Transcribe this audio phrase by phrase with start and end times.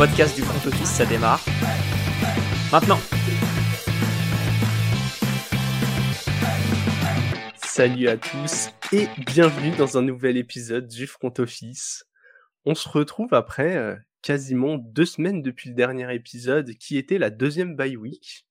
[0.00, 1.44] podcast du front office, ça démarre.
[2.72, 2.98] Maintenant.
[7.56, 12.06] Salut à tous et bienvenue dans un nouvel épisode du front office.
[12.64, 17.28] On se retrouve après euh, quasiment deux semaines depuis le dernier épisode qui était la
[17.28, 18.46] deuxième bye week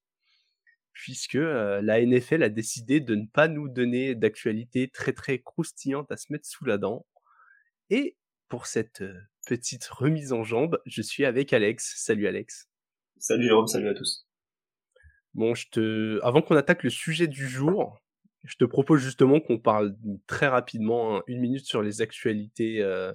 [0.93, 6.11] puisque euh, la NFL a décidé de ne pas nous donner d'actualité très très croustillante
[6.11, 7.07] à se mettre sous la dent.
[7.89, 8.17] Et
[8.49, 11.93] pour cette euh, petite remise en jambe, je suis avec Alex.
[11.97, 12.69] Salut Alex.
[13.17, 14.27] Salut Jérôme, salut à tous.
[15.33, 17.99] Bon, je te, avant qu'on attaque le sujet du jour,
[18.43, 19.95] je te propose justement qu'on parle
[20.27, 23.13] très rapidement, hein, une minute sur les actualités euh,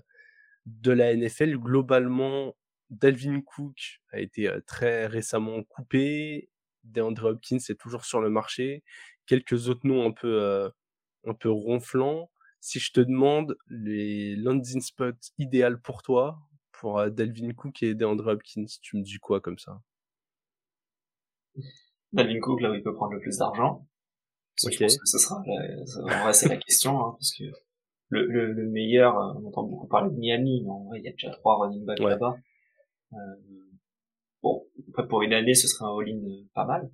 [0.66, 1.56] de la NFL.
[1.58, 2.54] Globalement,
[2.90, 6.50] Dalvin Cook a été très récemment coupé
[6.84, 8.82] DeAndre Hopkins est toujours sur le marché.
[9.26, 10.68] Quelques autres noms un peu, euh,
[11.26, 12.30] un peu ronflants.
[12.64, 16.38] Si je te demande les landing spots idéal pour toi,
[16.72, 19.82] pour euh, Dalvin Cook et DeAndre Hopkins, tu me dis quoi comme ça?
[22.14, 23.86] Dalvin Cook, là où il peut prendre le plus d'argent.
[24.56, 27.44] Je pense que ce sera, la, c'est la question, hein, parce que
[28.08, 31.08] le, le, meilleur, euh, on entend beaucoup parler de Miami, mais en vrai, il y
[31.08, 32.34] a déjà trois running backs là-bas.
[33.12, 33.16] Euh,
[34.42, 34.62] Bon,
[35.10, 36.90] pour une année, ce serait un all-in euh, pas mal.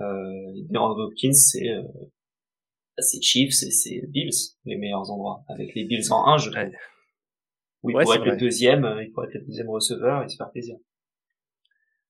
[0.00, 1.82] Euh, DeAndre Hopkins, c'est euh,
[2.98, 5.44] c'est Chiefs et c'est Bills, les meilleurs endroits.
[5.48, 6.70] Avec les Bills en 1, je trouve.
[7.82, 10.36] Oui, il pourrait être le deuxième, euh, il pourrait être le deuxième receveur et se
[10.36, 10.76] faire plaisir.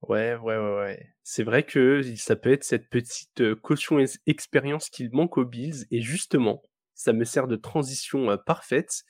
[0.03, 1.15] Ouais, ouais, ouais, ouais.
[1.23, 6.01] C'est vrai que ça peut être cette petite caution expérience qu'il manque aux Bills et
[6.01, 6.63] justement,
[6.95, 9.03] ça me sert de transition parfaite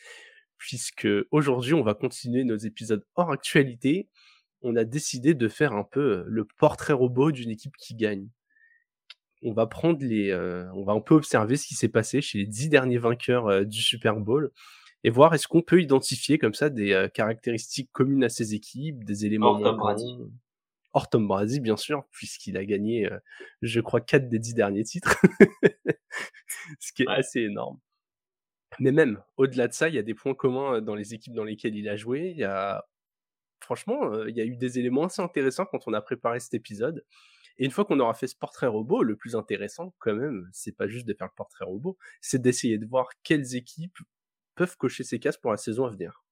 [0.57, 4.09] puisque aujourd'hui on va continuer nos épisodes hors actualité
[4.63, 8.29] on a décidé de faire un peu le portrait robot d'une équipe qui gagne.
[9.42, 10.34] On va prendre les,
[10.75, 13.81] on va un peu observer ce qui s'est passé chez les dix derniers vainqueurs du
[13.81, 14.51] Super Bowl
[15.05, 19.27] et voir est-ce qu'on peut identifier comme ça des caractéristiques communes à ces équipes, des
[19.27, 20.16] éléments Hors Tom Brady.
[20.94, 23.09] Hors Tom Brady, bien sûr, puisqu'il a gagné,
[23.62, 25.16] je crois, quatre des dix derniers titres,
[26.81, 27.78] ce qui est assez énorme.
[28.78, 31.44] Mais même au-delà de ça, il y a des points communs dans les équipes dans
[31.44, 32.31] lesquelles il a joué.
[32.31, 32.84] Il y a
[33.61, 37.05] franchement, il y a eu des éléments assez intéressants quand on a préparé cet épisode.
[37.59, 40.77] Et une fois qu'on aura fait ce portrait robot, le plus intéressant, quand même, c'est
[40.77, 43.99] pas juste de faire le portrait robot, c'est d'essayer de voir quelles équipes
[44.55, 46.25] peuvent cocher ces cases pour la saison à venir.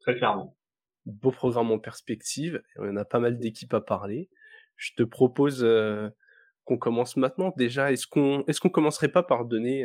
[0.00, 0.56] Très clairement.
[1.06, 4.28] Beau programme en perspective, on a pas mal d'équipes à parler.
[4.76, 5.66] Je te propose
[6.64, 7.52] qu'on commence maintenant.
[7.56, 9.84] Déjà, est-ce qu'on est-ce qu'on commencerait pas par donner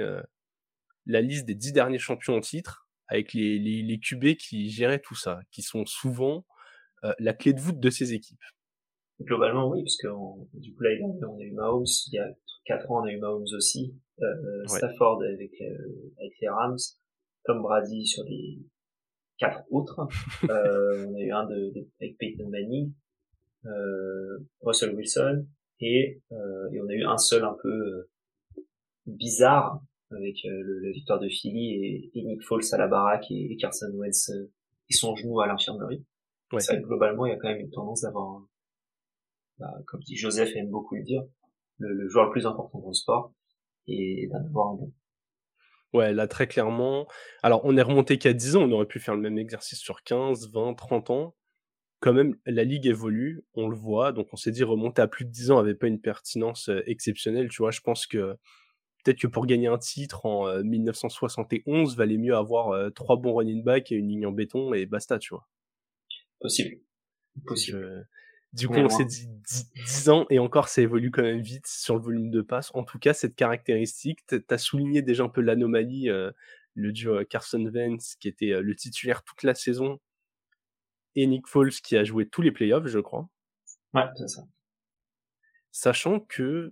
[1.05, 5.01] la liste des dix derniers champions en titre avec les, les, les QB qui géraient
[5.01, 6.45] tout ça, qui sont souvent
[7.03, 8.43] euh, la clé de voûte de ces équipes?
[9.23, 10.07] Globalement, oui, parce que
[10.59, 12.29] du coup, là, on a eu Mahomes, il y a
[12.65, 16.77] 4 ans, on a eu Mahomes aussi, euh, Stafford avec, euh, avec les Rams,
[17.45, 18.59] Tom Brady sur les
[19.37, 20.07] quatre autres,
[20.49, 22.93] euh, on a eu un de, de avec Peyton Manning,
[23.65, 25.45] euh, Russell Wilson,
[25.79, 28.07] et, euh, et on a eu un seul un peu
[29.05, 29.81] bizarre
[30.11, 33.91] avec le, la victoire de Philly et, et, Nick Foles à la baraque et, Carson
[33.93, 36.05] Wentz et son genou à l'infirmerie.
[36.51, 36.59] Ouais.
[36.59, 38.43] C'est globalement, il y a quand même une tendance d'avoir,
[39.59, 41.23] bah, comme dit Joseph aime beaucoup le dire,
[41.79, 43.33] le, joueur le plus important dans le sport
[43.87, 44.93] et d'en avoir un bon.
[45.93, 47.07] Ouais, là, très clairement.
[47.43, 50.03] Alors, on est remonté qu'à 10 ans, on aurait pu faire le même exercice sur
[50.03, 51.35] 15, 20, 30 ans.
[51.99, 55.23] Quand même, la ligue évolue, on le voit, donc on s'est dit remonter à plus
[55.23, 57.71] de 10 ans avait pas une pertinence euh, exceptionnelle, tu vois.
[57.71, 58.35] Je pense que
[59.03, 63.35] peut-être que pour gagner un titre en 1971, euh, valait mieux avoir euh, trois bons
[63.35, 65.47] running backs et une ligne en béton et basta, tu vois.
[66.41, 66.77] Possible.
[67.45, 68.07] Possible.
[68.53, 69.27] Du coup, on s'est dit
[69.85, 72.69] 10 ans et encore, ça évolue quand même vite sur le volume de passe.
[72.75, 76.31] En tout cas, cette caractéristique, t'as souligné déjà un peu l'anomalie, euh,
[76.75, 79.99] le duo euh, Carson Vance qui était euh, le titulaire toute la saison
[81.15, 83.27] et Nick Foles qui a joué tous les playoffs, je crois.
[83.95, 84.43] Ouais, c'est ça.
[85.71, 86.71] Sachant que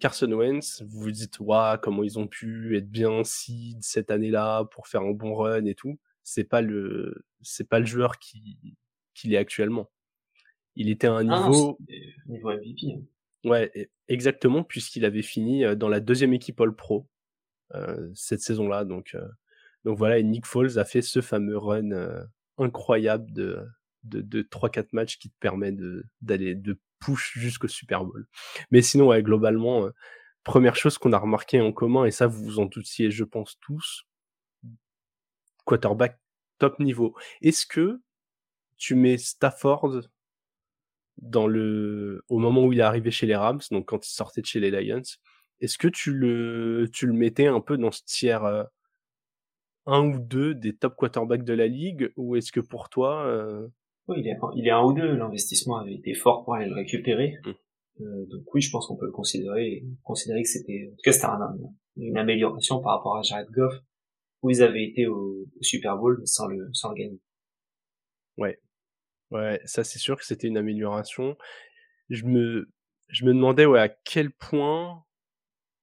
[0.00, 4.64] Carson Wentz, vous vous dites, waouh, comment ils ont pu être bien seed cette année-là
[4.72, 6.00] pour faire un bon run et tout.
[6.24, 8.76] C'est pas le, c'est pas le joueur qui,
[9.14, 9.88] qu'il est actuellement.
[10.80, 11.78] Il était à un ah niveau...
[12.26, 12.94] niveau MVP.
[12.94, 13.02] Hein.
[13.44, 17.06] Ouais, exactement, puisqu'il avait fini dans la deuxième équipe All-Pro
[17.74, 18.86] euh, cette saison-là.
[18.86, 19.28] Donc, euh,
[19.84, 22.24] donc voilà, et Nick Foles a fait ce fameux run euh,
[22.56, 23.62] incroyable de,
[24.04, 28.26] de, de 3-4 matchs qui te permet de, d'aller de push jusqu'au Super Bowl.
[28.70, 29.86] Mais sinon, ouais, globalement,
[30.44, 33.58] première chose qu'on a remarqué en commun, et ça vous vous en doutiez, je pense
[33.60, 34.06] tous,
[35.66, 36.18] quarterback
[36.58, 37.14] top niveau.
[37.42, 38.00] Est-ce que
[38.78, 40.08] tu mets Stafford
[41.18, 44.40] dans le au moment où il est arrivé chez les Rams, donc quand il sortait
[44.40, 45.02] de chez les Lions,
[45.60, 48.64] est-ce que tu le tu le mettais un peu dans ce tiers euh,
[49.86, 53.66] un ou deux des top quarterbacks de la ligue ou est-ce que pour toi euh,
[54.08, 55.16] Oui, il est, il est un ou deux.
[55.16, 57.34] L'investissement avait été fort pour aller le récupérer.
[57.44, 57.50] Mmh.
[58.02, 61.12] Euh, donc oui, je pense qu'on peut le considérer, considérer que c'était, en tout cas,
[61.12, 61.26] c'était
[61.96, 63.74] une amélioration par rapport à Jared Goff,
[64.42, 67.20] où ils avaient été au, Super Bowl sans le, sans le gagner.
[68.38, 68.58] Ouais.
[69.30, 71.36] Ouais, ça c'est sûr que c'était une amélioration.
[72.10, 72.70] Je me,
[73.08, 75.04] je me demandais ouais, à quel point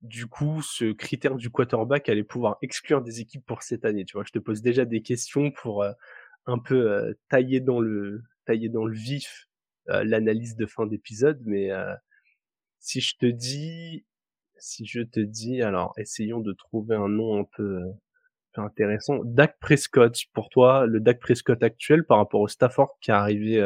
[0.02, 4.06] du coup, ce critère du quarterback allait pouvoir exclure des équipes pour cette année.
[4.06, 5.92] Tu vois, je te pose déjà des questions pour euh,
[6.46, 9.48] un peu euh, tailler dans le tailler dans le vif
[9.90, 11.42] euh, l'analyse de fin d'épisode.
[11.46, 11.70] Mais
[12.80, 14.06] si je te dis,
[14.58, 17.82] si je te dis, alors essayons de trouver un nom un peu,
[18.60, 19.20] intéressant.
[19.24, 23.62] Dak Prescott, pour toi, le Dak Prescott actuel par rapport au Stafford qui est arrivé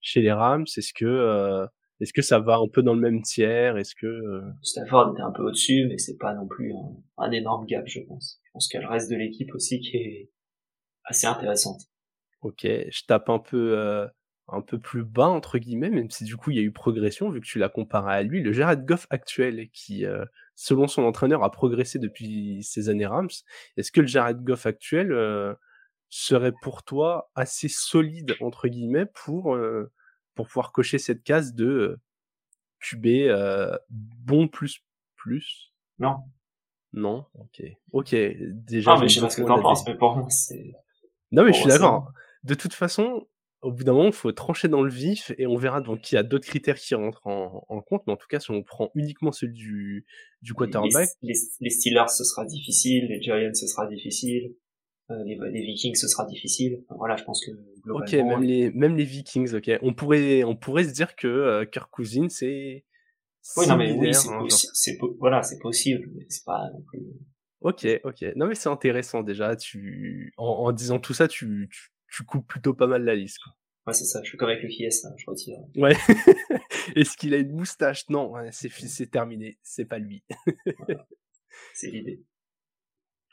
[0.00, 1.68] chez les Rams, est-ce que
[2.02, 3.76] est-ce que ça va un peu dans le même tiers?
[3.76, 6.72] Est-ce que euh, Stafford était un peu au-dessus, mais c'est pas non plus
[7.16, 8.40] un, énorme gap, je pense.
[8.42, 10.30] Je pense qu'il y a le reste de l'équipe aussi qui est
[11.04, 11.80] assez intéressante.
[12.40, 14.08] Ok, je tape un peu euh,
[14.48, 17.30] un peu plus bas entre guillemets, même si du coup il y a eu progression
[17.30, 20.24] vu que tu l'as comparé à lui, le Jared Goff actuel qui, euh,
[20.54, 23.30] selon son entraîneur, a progressé depuis ses années Rams.
[23.76, 25.14] Est-ce que le Jared Goff actuel
[26.08, 29.56] serait pour toi assez solide entre guillemets pour
[30.34, 31.98] pour pouvoir cocher cette case de
[32.80, 33.32] QB
[33.88, 34.84] bon plus
[35.16, 35.72] plus?
[35.98, 36.18] Non.
[36.92, 37.62] Non, ok.
[37.92, 38.94] Ok, déjà.
[38.94, 40.74] Non, mais je sais pas ce que t'en penses, mais pour moi, c'est.
[41.30, 42.12] Non, mais je suis d'accord.
[42.44, 43.26] De toute façon,
[43.62, 46.16] au bout d'un moment, il faut trancher dans le vif et on verra donc il
[46.16, 48.02] y a d'autres critères qui rentrent en, en, compte.
[48.06, 50.04] Mais en tout cas, si on prend uniquement celui du,
[50.42, 51.08] du quarterback.
[51.22, 53.06] Les, les, Steelers, ce sera difficile.
[53.08, 54.54] Les Giants, ce sera difficile.
[55.10, 56.84] Euh, les, les, Vikings, ce sera difficile.
[56.90, 57.52] Voilà, je pense que
[57.90, 59.70] Ok, même les, même les Vikings, ok.
[59.82, 62.84] On pourrait, on pourrait se dire que euh, Kirk Cousins, c'est.
[63.56, 67.00] Oui, non, mais oui, c'est hein, c'est voilà, c'est possible, mais c'est pas non plus.
[67.60, 68.24] Ok, ok.
[68.36, 69.54] Non, mais c'est intéressant déjà.
[69.56, 73.38] Tu, en, en, disant tout ça, tu, tu, tu, coupes plutôt pas mal la liste.
[73.42, 73.52] Quoi.
[73.86, 74.20] Ouais, c'est ça.
[74.22, 75.58] Je suis comme avec le FIS, je retire.
[75.76, 75.96] Ouais.
[76.96, 78.08] Est-ce qu'il a une moustache?
[78.08, 79.58] Non, c'est c'est terminé.
[79.62, 80.22] C'est pas lui.
[81.74, 82.24] C'est l'idée.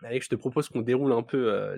[0.03, 1.75] Allez, je te propose qu'on déroule un peu euh,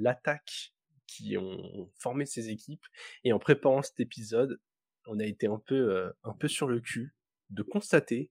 [0.00, 0.72] l'attaque
[1.06, 2.84] qui ont formé ces équipes.
[3.24, 4.60] Et en préparant cet épisode,
[5.06, 7.14] on a été un peu, euh, un peu sur le cul
[7.50, 8.30] de constater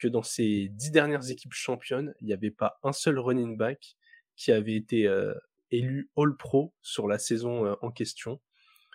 [0.00, 3.96] que dans ces dix dernières équipes championnes, il n'y avait pas un seul running back
[4.36, 5.34] qui avait été euh,
[5.70, 8.40] élu All Pro sur la saison euh, en question.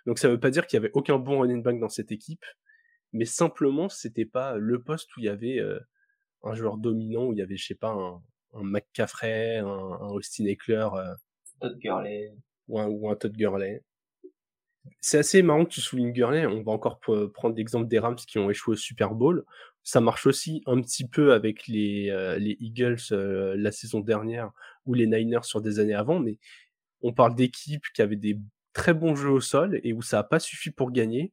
[0.06, 2.12] Donc ça ne veut pas dire qu'il y avait aucun bon running back dans cette
[2.12, 2.46] équipe,
[3.14, 5.62] mais simplement c'était pas le poste où il y avait
[6.44, 8.22] un joueur dominant, où il y avait je sais pas un,
[8.54, 10.90] un McCaffrey, un, un Austin Eckler,
[11.62, 12.34] Todd Gurley
[12.68, 13.82] ou un, ou un Todd Gurley.
[15.00, 16.46] C'est assez marrant que tu soulignes Gurley.
[16.46, 19.46] On va encore prendre l'exemple des Rams qui ont échoué au Super Bowl.
[19.84, 24.52] Ça marche aussi un petit peu avec les, euh, les Eagles euh, la saison dernière
[24.86, 26.38] ou les Niners sur des années avant, mais
[27.04, 28.40] on parle d'équipes qui avaient des
[28.74, 31.32] très bons jeux au sol et où ça n'a pas suffi pour gagner.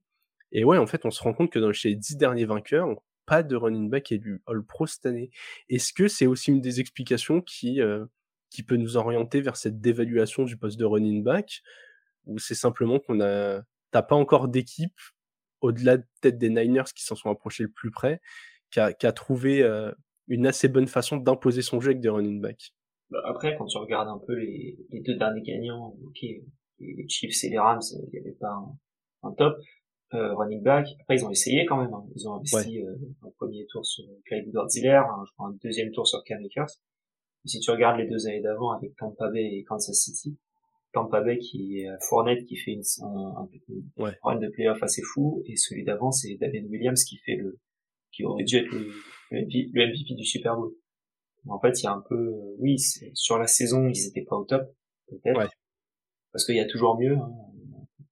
[0.53, 2.89] Et ouais, en fait, on se rend compte que dans chez les dix derniers vainqueurs,
[3.27, 5.31] pas de running back élu All Pro cette année.
[5.69, 8.05] Est-ce que c'est aussi une des explications qui euh,
[8.51, 11.63] qui peut nous orienter vers cette dévaluation du poste de running back?
[12.27, 13.63] Ou c'est simplement qu'on a
[13.93, 14.99] t'as pas encore d'équipe
[15.61, 18.21] au-delà peut-être des Niners qui s'en sont approchés le plus près
[18.71, 19.93] qui a, qui a trouvé euh,
[20.29, 22.73] une assez bonne façon d'imposer son jeu avec des running backs.
[23.11, 26.21] Bah, après quand tu regardes un peu les, les deux derniers gagnants ok
[26.79, 28.63] les Chiefs et les Rams il n'y avait pas
[29.23, 29.59] un, top
[30.15, 32.05] euh, running back après ils ont essayé quand même hein.
[32.15, 35.91] ils ont investi euh, un premier tour sur Clyde Edwards-Helaire hein, je crois un deuxième
[35.93, 36.71] tour sur Cam Akers
[37.47, 40.37] si tu regardes les deux années d'avant avec Tampa Bay et Kansas City,
[40.93, 43.49] Tampa Bay qui est Fournette qui fait une, un,
[43.99, 47.59] un, run de playoff assez fou et celui d'avant c'est David Williams qui fait le
[48.13, 48.93] qui aurait dû être le,
[49.31, 50.73] le, MVP, du Super Bowl.
[51.49, 52.79] En fait, il y a un peu oui,
[53.15, 54.75] sur la saison, ils étaient pas au top
[55.09, 55.51] peut-être.
[56.33, 57.33] Parce qu'il y a toujours mieux hein.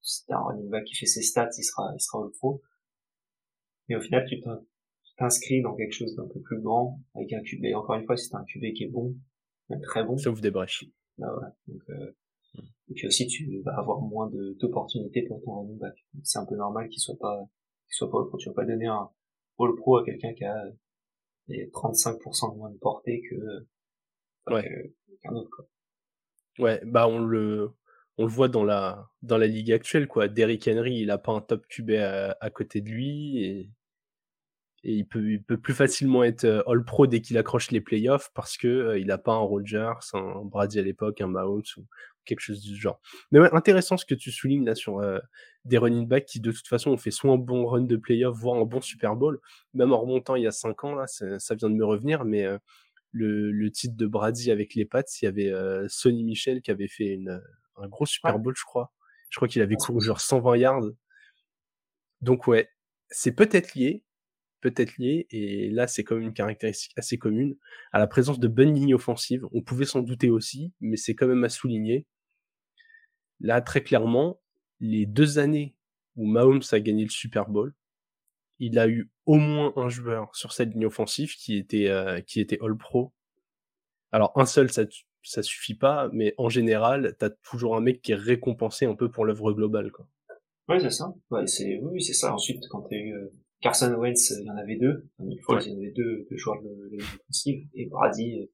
[0.00, 2.62] C'est un running back qui fait ses stats, il sera il sera au pro.
[3.88, 4.40] Mais au final, tu
[5.18, 7.74] t'inscris dans quelque chose d'un peu plus grand avec un QB.
[7.74, 9.16] Encore une fois, si c'est un QB qui est bon,
[9.82, 10.16] très bon.
[10.16, 10.86] Ça ouvre des brèches.
[11.18, 11.54] Bah voilà.
[11.66, 12.16] Donc, euh,
[12.88, 15.94] et puis aussi, tu vas avoir moins d'opportunités pour ton running back.
[16.22, 17.46] C'est un peu normal qu'il soit pas,
[17.86, 18.38] qu'il soit pas all pro.
[18.38, 19.10] Tu vas pas donner un
[19.58, 20.64] all pro à quelqu'un qui a
[21.48, 23.66] 35% de moins de portée que,
[24.52, 24.94] ouais.
[25.22, 25.66] qu'un autre, quoi.
[26.58, 27.70] Ouais, bah, on le,
[28.16, 30.28] on le voit dans la, dans la ligue actuelle, quoi.
[30.28, 33.70] Derrick Henry, il a pas un top QB à, à côté de lui et
[34.84, 37.80] et il peut, il peut plus facilement être euh, All Pro dès qu'il accroche les
[37.80, 41.62] playoffs parce que euh, il n'a pas un Rogers, un Brady à l'époque, un Mahomes
[41.76, 41.84] ou
[42.28, 43.00] quelque chose du genre.
[43.32, 45.18] Mais ouais, intéressant ce que tu soulignes là sur euh,
[45.64, 48.36] des running backs qui de toute façon ont fait soit un bon run de playoff,
[48.36, 49.40] voire un bon Super Bowl,
[49.74, 52.46] même en remontant il y a cinq ans là, ça, vient de me revenir, mais
[53.12, 55.52] le, le, titre de Brady avec les Pats, il y avait
[55.88, 57.40] Sonny Michel qui avait fait une,
[57.76, 58.92] un gros Super Bowl, je crois.
[59.30, 60.90] Je crois qu'il avait couru genre 120 yards.
[62.20, 62.68] Donc ouais,
[63.10, 64.04] c'est peut-être lié,
[64.60, 67.56] peut-être lié, et là c'est quand même une caractéristique assez commune,
[67.92, 69.46] à la présence de bonnes lignes offensives.
[69.52, 72.06] On pouvait s'en douter aussi, mais c'est quand même à souligner.
[73.40, 74.40] Là, très clairement,
[74.80, 75.74] les deux années
[76.16, 77.74] où Mahomes a gagné le Super Bowl,
[78.58, 82.40] il a eu au moins un joueur sur cette ligne offensive qui était, euh, qui
[82.40, 83.12] était All Pro.
[84.10, 84.82] Alors un seul, ça,
[85.22, 89.10] ça suffit pas, mais en général, t'as toujours un mec qui est récompensé un peu
[89.10, 89.92] pour l'œuvre globale.
[89.92, 90.08] Quoi.
[90.68, 91.14] Ouais, c'est ça.
[91.30, 92.34] Ouais, c'est oui, c'est ça.
[92.34, 95.08] Ensuite, quand t'as eu euh, Carson Wentz, il y en avait deux.
[95.20, 97.66] Une fois, il y en avait deux, deux joueurs de, de offensive.
[97.74, 98.46] Et Brady, euh,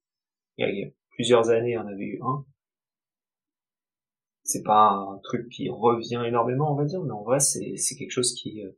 [0.58, 2.44] il y a plusieurs années, il y en avait eu un.
[4.44, 7.96] C'est pas un truc qui revient énormément, on va dire, mais en vrai, c'est c'est
[7.96, 8.70] quelque chose qui euh,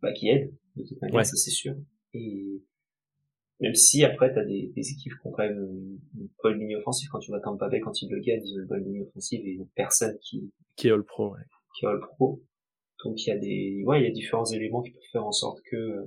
[0.00, 1.74] bah, qui aide de toute manière, ça c'est sûr.
[2.14, 2.62] Et
[3.60, 5.58] même si après t'as des, des équipes qui ont quand même
[6.14, 8.62] une, bonne ligne offensive quand tu vas Tampa Bay quand ils le gagnent ils ont
[8.62, 11.40] une bonne ligne offensive et une personne qui qui est all pro ouais.
[11.74, 12.42] qui est all pro
[13.04, 15.32] donc il y a des ouais il y a différents éléments qui peuvent faire en
[15.32, 16.06] sorte que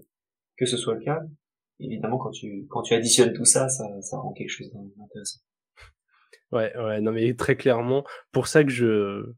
[0.58, 1.22] que ce soit le cas
[1.80, 5.40] évidemment quand tu quand tu additionnes tout ça ça ça rend quelque chose d'intéressant
[6.52, 9.34] ouais ouais non mais très clairement pour ça que je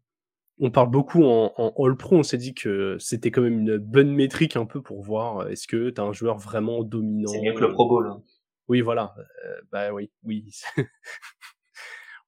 [0.64, 4.14] on parle beaucoup en, All Pro, on s'est dit que c'était quand même une bonne
[4.14, 7.32] métrique un peu pour voir est-ce que tu as un joueur vraiment dominant.
[7.32, 8.08] C'est mieux que le Pro Bowl.
[8.08, 8.22] Hein.
[8.68, 9.16] Oui, voilà.
[9.18, 10.46] Euh, bah oui, oui.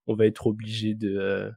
[0.08, 1.52] on va être obligé euh,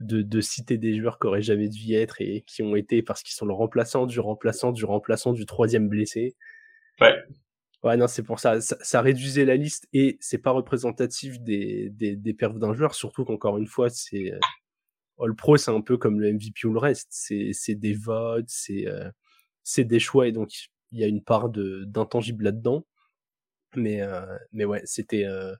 [0.00, 3.02] de, de, citer des joueurs qui auraient jamais dû y être et qui ont été
[3.02, 6.34] parce qu'ils sont le remplaçant du remplaçant du remplaçant du troisième blessé.
[7.00, 7.14] Ouais.
[7.82, 8.60] Ouais, non, c'est pour ça.
[8.60, 9.00] ça.
[9.00, 13.56] réduisait la liste et c'est pas représentatif des, des, des perfs d'un joueur, surtout qu'encore
[13.56, 14.32] une fois, c'est
[15.20, 17.08] All Pro, c'est un peu comme le MVP ou le reste.
[17.10, 19.10] C'est des votes, c'est euh,
[19.78, 20.50] des choix et donc
[20.92, 22.86] il y a une part d'intangible là-dedans.
[23.76, 25.54] Mais euh, mais ouais, c'était euh,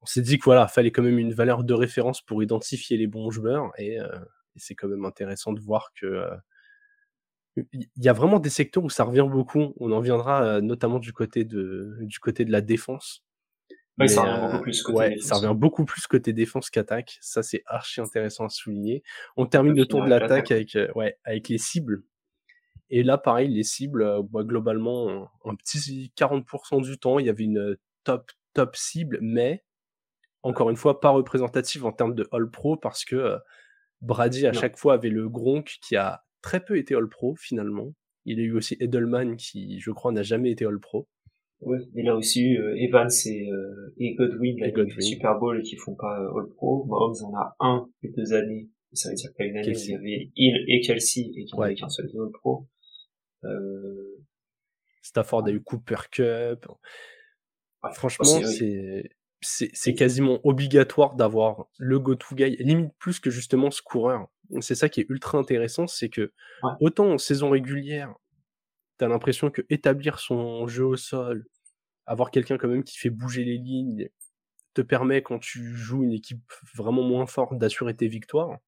[0.00, 3.06] on s'est dit que voilà, fallait quand même une valeur de référence pour identifier les
[3.06, 3.98] bons joueurs et,
[4.56, 6.24] c'est quand même intéressant de voir que
[7.72, 9.74] il y a vraiment des secteurs où ça revient beaucoup.
[9.78, 13.24] On en viendra notamment du côté de du côté de la défense
[14.06, 17.18] ça revient beaucoup plus côté ouais, ça revient beaucoup plus côté défense qu'attaque.
[17.20, 19.02] Ça, c'est archi intéressant à souligner.
[19.36, 22.04] On termine le tour de l'attaque avec, euh, ouais, avec les cibles.
[22.90, 27.28] Et là, pareil, les cibles, euh, bah, globalement, un petit 40% du temps, il y
[27.28, 29.64] avait une top, top cible, mais
[30.42, 33.38] encore une fois, pas représentative en termes de All Pro parce que euh,
[34.00, 37.92] Brady, à chaque fois, avait le Gronk qui a très peu été All Pro finalement.
[38.24, 41.06] Il a eu aussi Edelman qui, je crois, n'a jamais été All Pro.
[41.60, 45.00] Ouais, et là aussi euh, Evans et, euh, et Godwin, là, Godwin.
[45.00, 46.86] Super Bowl et qui font pas euh, All Pro.
[46.86, 48.70] Mahomes en a un et deux années.
[48.92, 51.64] Ça veut dire pas une année il y avait Hill et Kelsey et qu'il n'y
[51.64, 52.66] avait qu'un seul All Pro.
[53.44, 54.24] Euh...
[55.02, 56.66] Stafford a eu Cooper Cup.
[57.92, 64.28] Franchement, c'est c'est quasiment obligatoire d'avoir le go-to guy, limite plus que justement ce coureur.
[64.60, 66.32] C'est ça qui est ultra intéressant, c'est que
[66.80, 68.14] autant en saison régulière,
[68.96, 71.46] t'as l'impression que établir son jeu au sol,
[72.06, 74.08] avoir quelqu'un quand même qui fait bouger les lignes,
[74.74, 78.58] te permet quand tu joues une équipe vraiment moins forte d'assurer tes victoires.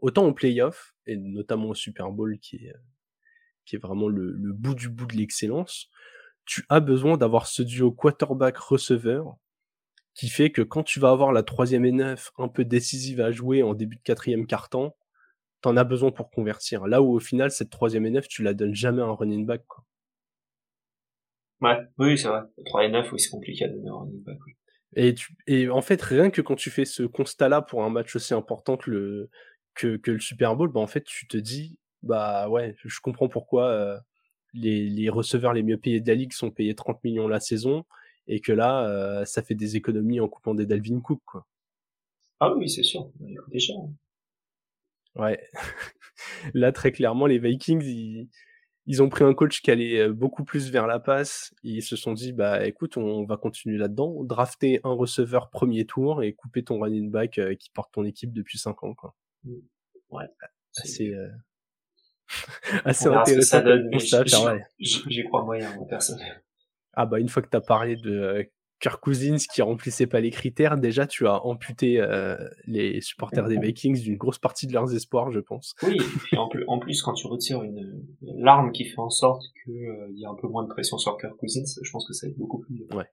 [0.00, 2.74] Autant au playoff, et notamment au Super Bowl qui est,
[3.64, 5.88] qui est vraiment le, le bout du bout de l'excellence,
[6.44, 9.36] tu as besoin d'avoir ce duo quarterback-receveur
[10.18, 13.30] qui fait que quand tu vas avoir la troisième et neuf un peu décisive à
[13.30, 14.96] jouer en début de quatrième quart-temps,
[15.60, 16.88] t'en as besoin pour convertir.
[16.88, 19.46] Là où au final, cette troisième et neuf, tu la donnes jamais à un running
[19.46, 19.62] back.
[19.68, 19.84] Quoi.
[21.60, 22.40] Ouais, oui, c'est vrai.
[22.66, 24.38] 3 et 9, oui, c'est compliqué à donner un running back.
[24.96, 28.16] Et, tu, et en fait, rien que quand tu fais ce constat-là pour un match
[28.16, 29.30] aussi important que le,
[29.76, 33.28] que, que le Super Bowl, bah en fait, tu te dis, bah ouais, je comprends
[33.28, 33.96] pourquoi euh,
[34.52, 37.84] les, les receveurs les mieux payés de la ligue sont payés 30 millions la saison
[38.28, 41.46] et que là, euh, ça fait des économies en coupant des Dalvin Cook, quoi.
[42.40, 43.10] Ah oui, c'est sûr.
[43.58, 43.76] Cher.
[43.76, 43.92] Hein.
[45.16, 45.48] Ouais.
[46.54, 48.28] Là, très clairement, les Vikings,
[48.86, 51.52] ils, ont pris un coach qui allait euh, beaucoup plus vers la passe.
[51.62, 54.22] Ils se sont dit, bah écoute, on va continuer là-dedans.
[54.22, 58.32] Drafter un receveur premier tour et couper ton running back euh, qui porte ton équipe
[58.32, 58.94] depuis 5 ans.
[58.94, 59.16] Quoi.
[59.44, 59.54] Mmh.
[60.10, 60.26] Ouais.
[60.76, 61.28] Assez, euh...
[62.84, 63.64] assez intéressant.
[64.78, 66.20] J'y crois moyen, moi, personne.
[67.00, 68.42] Ah bah une fois que t'as parlé de euh,
[68.80, 72.36] Kirk Cousins qui remplissait pas les critères, déjà tu as amputé euh,
[72.66, 75.76] les supporters des Vikings d'une grosse partie de leurs espoirs, je pense.
[75.84, 75.96] Oui,
[76.32, 79.74] et en, plus, en plus quand tu retires une, larme qui fait en sorte qu'il
[79.74, 82.26] euh, y a un peu moins de pression sur Kirk Cousins, je pense que ça
[82.26, 82.84] va être beaucoup plus.
[82.92, 83.06] Ouais.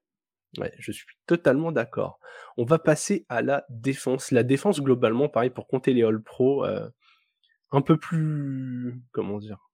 [0.57, 2.19] Ouais, je suis totalement d'accord.
[2.57, 4.31] On va passer à la défense.
[4.31, 6.87] La défense globalement, pareil pour compter les All Pro, euh,
[7.71, 9.64] un peu plus, comment dire,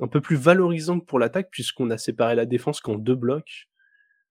[0.00, 3.68] un peu plus valorisante pour l'attaque puisqu'on a séparé la défense qu'en deux blocs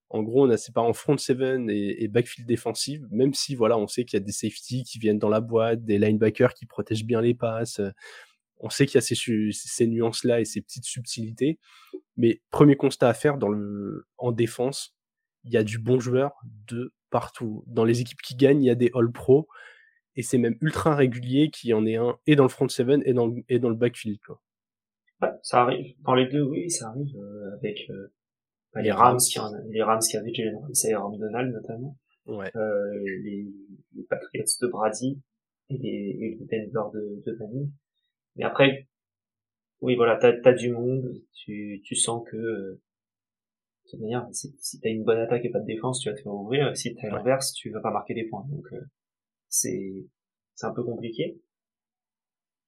[0.10, 3.88] En gros, on a séparé en front seven et, backfield défensive, même si voilà, on
[3.88, 7.06] sait qu'il y a des safeties qui viennent dans la boîte, des linebackers qui protègent
[7.06, 7.82] bien les passes.
[8.58, 9.16] On sait qu'il y a ces,
[9.52, 11.60] ces nuances-là et ces petites subtilités.
[12.16, 13.38] Mais premier constat à faire
[14.18, 14.96] en défense,
[15.44, 16.34] il y a du bon joueur
[16.68, 17.64] de partout.
[17.68, 19.48] Dans les équipes qui gagnent, il y a des All-Pro
[20.16, 23.02] et c'est même ultra régulier qu'il y en ait un et dans le front seven
[23.06, 24.20] et dans, le backfield.
[25.24, 25.96] Ouais, ça arrive.
[26.02, 28.14] Dans les deux, oui, ça arrive euh, avec euh,
[28.74, 31.98] bah, les Rams qui en, les Rams qui avaient Jalen Ramsey et Ram Donald notamment.
[32.26, 32.52] Ouais.
[32.56, 33.46] Euh, les,
[33.96, 35.22] les, Patriots de Brady
[35.70, 37.72] et les, et les Denver de, de Manning.
[38.36, 38.88] Mais après,
[39.82, 42.82] oui, voilà, t'as as du monde, tu, tu sens que euh,
[43.86, 46.16] de toute manière, si, si t'as une bonne attaque et pas de défense, tu vas
[46.16, 46.76] te faire ouvrir.
[46.76, 48.46] Si t'as l'inverse, tu vas pas marquer des points.
[48.50, 48.82] Donc euh,
[49.50, 50.06] c'est
[50.56, 51.40] c'est un peu compliqué.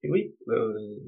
[0.03, 0.35] Et oui.
[0.49, 0.99] Euh,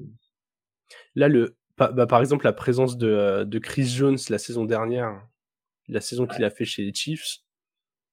[1.14, 5.24] Là, le bah, par exemple, la présence de, euh, de Chris Jones la saison dernière,
[5.88, 7.38] la saison qu'il a fait chez les Chiefs,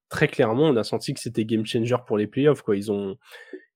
[0.10, 2.62] très clairement, on a senti que c'était game changer pour les playoffs.
[2.62, 2.78] Quoi.
[2.78, 3.18] Ils ont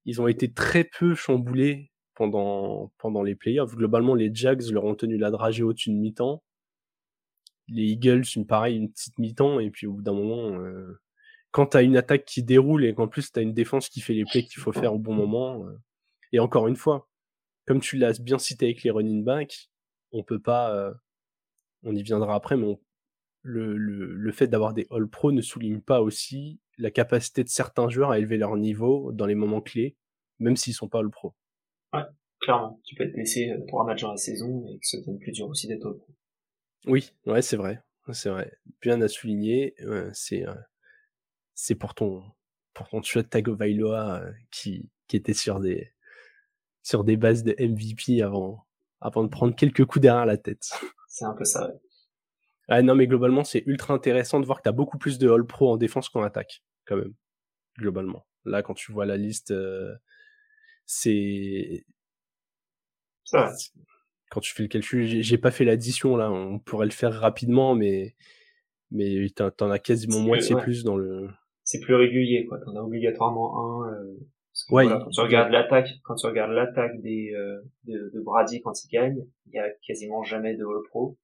[0.06, 3.76] ils ont été très peu chamboulés pendant pendant les playoffs.
[3.76, 6.44] Globalement, les Jags leur ont tenu la dragée au-dessus de mi-temps
[7.72, 11.00] les Eagles, une pareille, une petite mi-temps, et puis au bout d'un moment, euh,
[11.52, 14.26] quand t'as une attaque qui déroule et qu'en plus t'as une défense qui fait les
[14.26, 15.80] plays qu'il faut faire au bon moment, euh,
[16.32, 17.09] et encore une fois,
[17.70, 19.70] comme tu l'as bien cité avec les running backs,
[20.12, 20.92] on peut pas, euh,
[21.84, 22.80] on y viendra après, mais
[23.44, 27.50] le, le, le, fait d'avoir des All Pro ne souligne pas aussi la capacité de
[27.50, 29.96] certains joueurs à élever leur niveau dans les moments clés,
[30.40, 31.36] même s'ils sont pas All Pro.
[31.94, 32.02] Ouais,
[32.40, 32.82] clairement.
[32.86, 35.32] Tu peux être blessé pour un match dans la saison et que ça devient plus
[35.32, 36.16] dur aussi d'être All Pro.
[36.88, 37.84] Oui, ouais, c'est vrai,
[38.14, 38.52] c'est vrai.
[38.82, 39.76] Bien à souligner,
[40.14, 40.44] c'est
[41.54, 42.24] c'est pour ton
[42.74, 45.94] pour ton Tagovailoa qui qui était sur des
[46.84, 48.66] sur des bases de MVP avant
[49.02, 50.70] avant de prendre quelques coups derrière la tête.
[51.08, 51.68] C'est un peu ça.
[51.68, 51.76] Ouais.
[52.68, 55.30] Ah non, mais globalement, c'est ultra intéressant de voir que tu as beaucoup plus de
[55.30, 57.14] All Pro en défense qu'en attaque, quand même.
[57.78, 58.26] Globalement.
[58.46, 59.54] Là, quand tu vois la liste,
[60.86, 61.86] c'est.
[63.24, 63.52] Ça
[64.30, 67.76] quand tu fais le calcul, j'ai pas fait l'addition là, on pourrait le faire rapidement,
[67.76, 68.16] mais
[68.92, 71.30] mais t'en as quasiment moitié plus dans le.
[71.64, 72.60] C'est plus régulier, quoi.
[72.60, 73.94] T'en as obligatoirement un.
[73.94, 74.18] Euh,
[74.72, 78.74] ouais, quand tu regardes l'attaque, quand tu regardes l'attaque des euh, de, de, Brady quand
[78.84, 81.18] il gagne, il y a quasiment jamais de All Pro.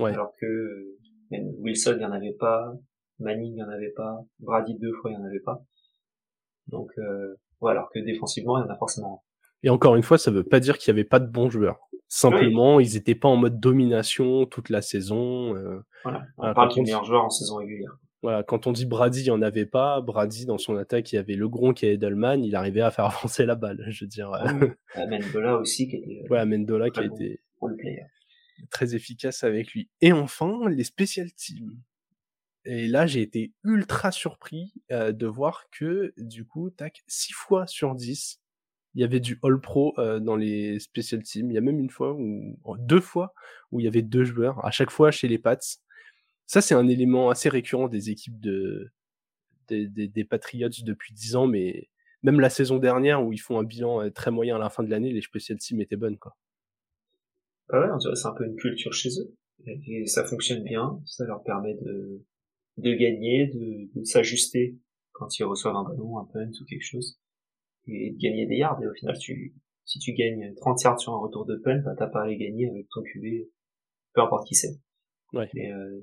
[0.00, 0.12] Ouais.
[0.12, 0.98] Alors que euh,
[1.30, 2.72] même Wilson, il y en avait pas,
[3.20, 5.62] Manning, il y en avait pas, Brady deux fois, il y en avait pas.
[6.66, 9.24] Donc, euh, ouais, alors que défensivement, il y en a forcément.
[9.62, 11.88] Et encore une fois, ça veut pas dire qu'il y avait pas de bons joueurs.
[12.08, 15.56] Simplement, ils étaient pas en mode domination toute la saison.
[15.56, 17.96] Euh, voilà, on parle du meilleur joueur en saison régulière.
[18.24, 20.00] Voilà, quand on dit Brady, il y en avait pas.
[20.00, 23.04] Brady, dans son attaque, il y avait le Gronk et Edelman, il arrivait à faire
[23.18, 24.32] avancer la balle, je veux dire.
[24.94, 26.24] Amendola aussi, qui était.
[26.30, 27.42] Ouais, Amendola qui a été
[28.70, 29.90] très efficace avec lui.
[30.00, 31.76] Et enfin, les special teams.
[32.64, 37.66] Et là, j'ai été ultra surpris euh, de voir que, du coup, tac, 6 fois
[37.66, 38.40] sur 10,
[38.94, 41.50] il y avait du All Pro euh, dans les special teams.
[41.50, 43.34] Il y a même une fois ou deux fois
[43.70, 45.58] où il y avait deux joueurs, à chaque fois chez les Pats.
[46.46, 48.90] Ça, c'est un élément assez récurrent des équipes de
[49.68, 51.88] des, des, Patriots depuis dix ans, mais
[52.22, 54.82] même la saison dernière où ils font un bilan euh, très moyen à la fin
[54.82, 56.36] de l'année, les special teams étaient bonnes, quoi.
[57.70, 59.34] Ah ouais, on dirait c'est un peu une culture chez eux.
[59.66, 62.22] Et ça fonctionne bien, ça leur permet de,
[62.76, 64.76] de gagner, de, de s'ajuster
[65.12, 67.18] quand ils reçoivent un ballon, un punt ou quelque chose
[67.86, 68.80] et de gagner des yards.
[68.82, 69.54] Et au final, tu,
[69.84, 72.36] si tu gagnes 30 yards sur un retour de punt, bah, t'as pas à les
[72.36, 73.48] gagner avec ton QB,
[74.14, 74.78] peu importe qui c'est.
[75.34, 75.50] Ouais.
[75.54, 76.00] Mais, euh,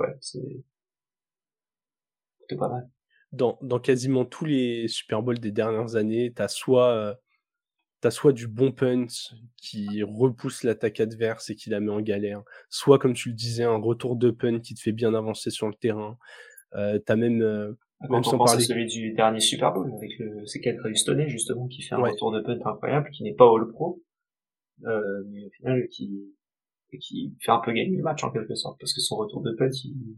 [0.00, 0.64] ouais, c'est,
[2.38, 2.88] plutôt pas mal.
[3.32, 7.14] Dans, dans quasiment tous les Super Bowls des dernières années, t'as soit, euh,
[8.00, 9.06] t'as soit du bon punt
[9.56, 13.64] qui repousse l'attaque adverse et qui la met en galère, soit, comme tu le disais,
[13.64, 16.16] un retour de punt qui te fait bien avancer sur le terrain.
[16.74, 17.72] Euh, t'as même, euh,
[18.08, 21.66] quand on pense à celui du dernier Super Bowl, avec le, c'est Kendra Houstonnet, justement,
[21.66, 24.02] qui fait un retour de punt incroyable, qui n'est pas All Pro,
[24.84, 26.34] euh, mais au final, qui,
[26.98, 29.52] qui fait un peu gagner le match, en quelque sorte, parce que son retour de
[29.52, 30.16] punt, il,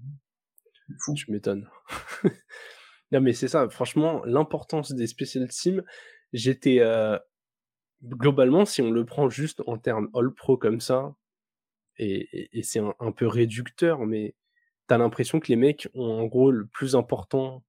[0.88, 1.14] il fou.
[1.14, 1.68] Tu m'étonnes.
[3.12, 5.82] non, mais c'est ça, franchement, l'importance des special teams,
[6.32, 7.18] j'étais, euh,
[8.04, 11.14] globalement, si on le prend juste en termes All Pro comme ça,
[11.98, 14.34] et, et, c'est un, un, peu réducteur, mais
[14.86, 17.64] t'as l'impression que les mecs ont en gros le plus important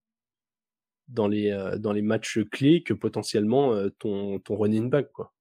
[1.08, 5.34] dans les, euh, dans les matchs clés que potentiellement euh, ton, ton running back, quoi.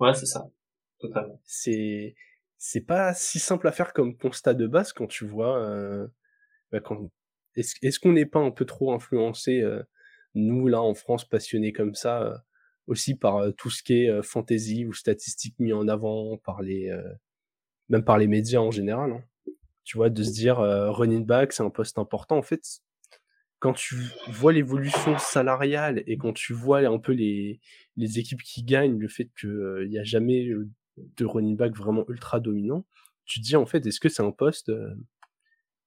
[0.00, 0.50] Ouais, c'est ça.
[0.98, 1.40] Totalement.
[1.44, 2.14] C'est,
[2.66, 6.08] c'est pas si simple à faire comme constat de base quand tu vois, euh,
[6.72, 7.10] bah, quand,
[7.56, 9.62] est-ce, est-ce qu'on n'est pas un peu trop influencé,
[10.34, 12.42] nous, là, en France, passionnés comme ça,
[12.86, 16.90] aussi par tout ce qui est fantasy ou statistiques mis en avant par les,
[17.90, 19.22] même par les médias en général, hein
[19.84, 22.38] Tu vois, de se dire running back, c'est un poste important.
[22.38, 22.62] En fait,
[23.58, 23.96] quand tu
[24.28, 27.60] vois l'évolution salariale et quand tu vois un peu les,
[27.98, 30.48] les équipes qui gagnent, le fait qu'il n'y a jamais
[30.96, 32.84] de running back vraiment ultra dominant,
[33.24, 34.70] tu te dis en fait, est-ce que c'est un poste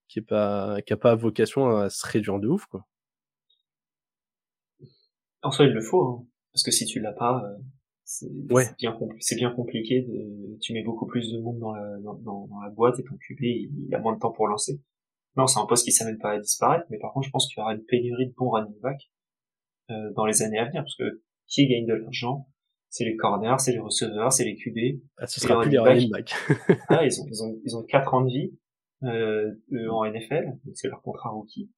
[0.07, 2.85] qui est pas qui a pas vocation à se réduire de ouf quoi?
[5.43, 6.27] En soi, il le faut, hein.
[6.51, 7.43] parce que si tu l'as pas,
[8.07, 8.93] c'est bien,
[9.35, 10.01] bien compliqué.
[10.01, 13.15] De, tu mets beaucoup plus de monde dans la, dans, dans, la boîte et ton
[13.15, 14.81] QB il, a moins de temps pour lancer.
[15.35, 17.59] Non, c'est un poste qui s'amène pas à disparaître, mais par contre, je pense qu'il
[17.59, 19.11] y aura une pénurie de bons running back
[19.91, 22.47] euh, dans les années à venir, parce que qui gagne de l'argent
[22.89, 25.01] C'est les corners, c'est les receveurs, c'est les QB.
[25.17, 26.33] Ah, ce sera plus les running backs.
[26.89, 28.53] ah, ils ont, ils ont, ils ont quatre ans de vie
[29.03, 29.53] euh,
[29.91, 31.69] en NFL, c'est leur contrat rookie.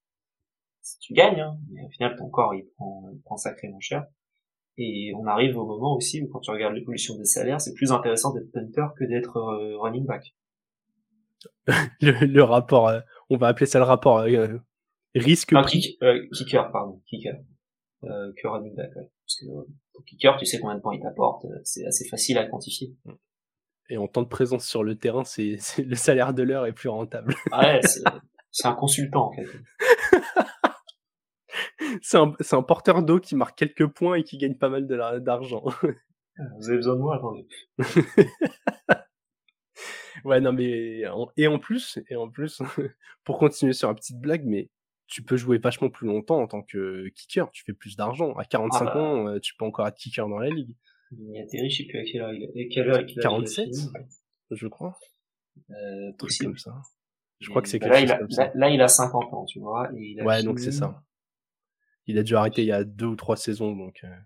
[0.80, 4.06] Si tu gagnes, hein, mais au final, ton corps, il prend, il prend sacrément cher.
[4.78, 7.92] Et on arrive au moment aussi où quand tu regardes l'évolution des salaires, c'est plus
[7.92, 10.34] intéressant d'être punter que d'être euh, running back.
[12.00, 14.58] le, rapport, euh, on va appeler ça le rapport euh,
[15.14, 15.54] risque
[16.32, 17.36] kicker, pardon, kicker,
[18.02, 18.90] que running back.
[18.94, 19.46] Parce que
[19.92, 22.94] pour kicker, tu sais combien de points il t'apporte, c'est assez facile à quantifier.
[23.88, 26.88] Et en temps de présence sur le terrain, c'est le salaire de l'heure est plus
[26.88, 27.34] rentable.
[27.52, 27.80] ouais,
[28.50, 29.46] c'est un consultant en fait.
[32.02, 34.86] c'est un, un, porteur d'eau qui marque quelques points et qui gagne pas mal
[35.22, 35.64] d'argent.
[36.38, 37.46] Ah, vous avez besoin de moi, attendez.
[40.24, 41.02] ouais, non, mais
[41.36, 42.62] et en plus, et en plus,
[43.24, 44.70] pour continuer sur la petite blague, mais
[45.10, 47.50] tu peux jouer vachement plus longtemps en tant que kicker.
[47.50, 48.32] Tu fais plus d'argent.
[48.34, 49.00] À 45 ah bah.
[49.00, 50.74] ans, euh, tu peux encore être kicker dans la ligue.
[51.10, 52.68] Il y a Terry, je sais plus à quelle heure il a.
[52.70, 53.68] Quelle heure 47,
[54.52, 54.96] je crois.
[55.70, 56.50] Euh, possible.
[56.50, 56.82] Comme ça.
[57.40, 59.44] Je crois que c'est bah quelque là, chose il a, Là, il a 50 ans,
[59.46, 59.90] tu vois.
[59.90, 61.02] ouais, donc c'est ça.
[62.06, 64.00] Il a dû arrêter il y a deux ou trois saisons, donc.
[64.04, 64.16] Euh.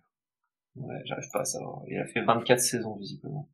[0.76, 1.82] Ouais, j'arrive pas à savoir.
[1.88, 3.50] Il a fait 24 saisons, visiblement.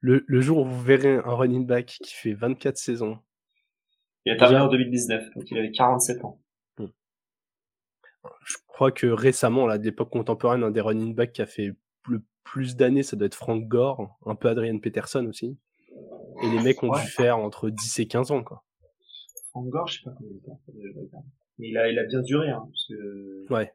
[0.00, 3.18] Le, le jour où vous verrez un running back qui fait 24 saisons.
[4.24, 6.40] Il a terminé en 2019, donc il avait 47 ans.
[6.78, 6.86] Hmm.
[8.44, 11.72] Je crois que récemment, là, de l'époque contemporaine, un des running backs qui a fait
[12.08, 15.58] le plus d'années, ça doit être Frank Gore, un peu Adrian Peterson aussi.
[16.42, 18.64] Et les mecs ont dû faire entre 10 et 15 ans, quoi.
[19.50, 21.24] Frank Gore, je sais pas combien de temps.
[21.58, 23.52] Mais il a, il a bien duré, hein, parce que...
[23.52, 23.72] Ouais.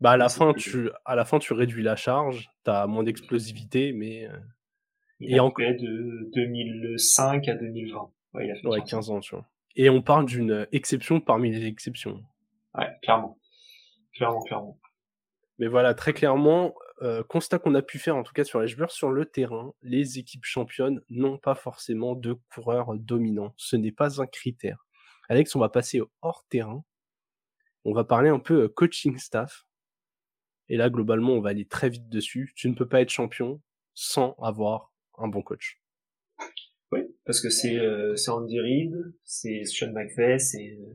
[0.00, 3.92] Bah, à la fin, tu, à la fin, tu réduis la charge, t'as moins d'explosivité,
[3.92, 4.26] mais...
[4.26, 4.36] Euh,
[5.20, 8.10] il et a fait de 2005 à 2020.
[8.34, 9.46] Ouais, il a fait ouais 15 ans, tu vois.
[9.76, 12.22] Et on parle d'une exception parmi les exceptions.
[12.74, 13.38] Ouais, clairement.
[14.14, 14.78] Clairement, clairement.
[15.58, 18.68] Mais voilà, très clairement, euh, constat qu'on a pu faire, en tout cas sur les
[18.68, 23.54] joueurs sur le terrain, les équipes championnes n'ont pas forcément de coureurs dominants.
[23.56, 24.86] Ce n'est pas un critère.
[25.28, 26.84] Alex, on va passer au hors terrain.
[27.84, 29.66] On va parler un peu euh, coaching staff.
[30.68, 32.52] Et là, globalement, on va aller très vite dessus.
[32.54, 33.60] Tu ne peux pas être champion
[33.94, 35.81] sans avoir un bon coach.
[37.24, 40.94] Parce que c'est euh, Andy Reid, c'est Sean McVay, c'est euh,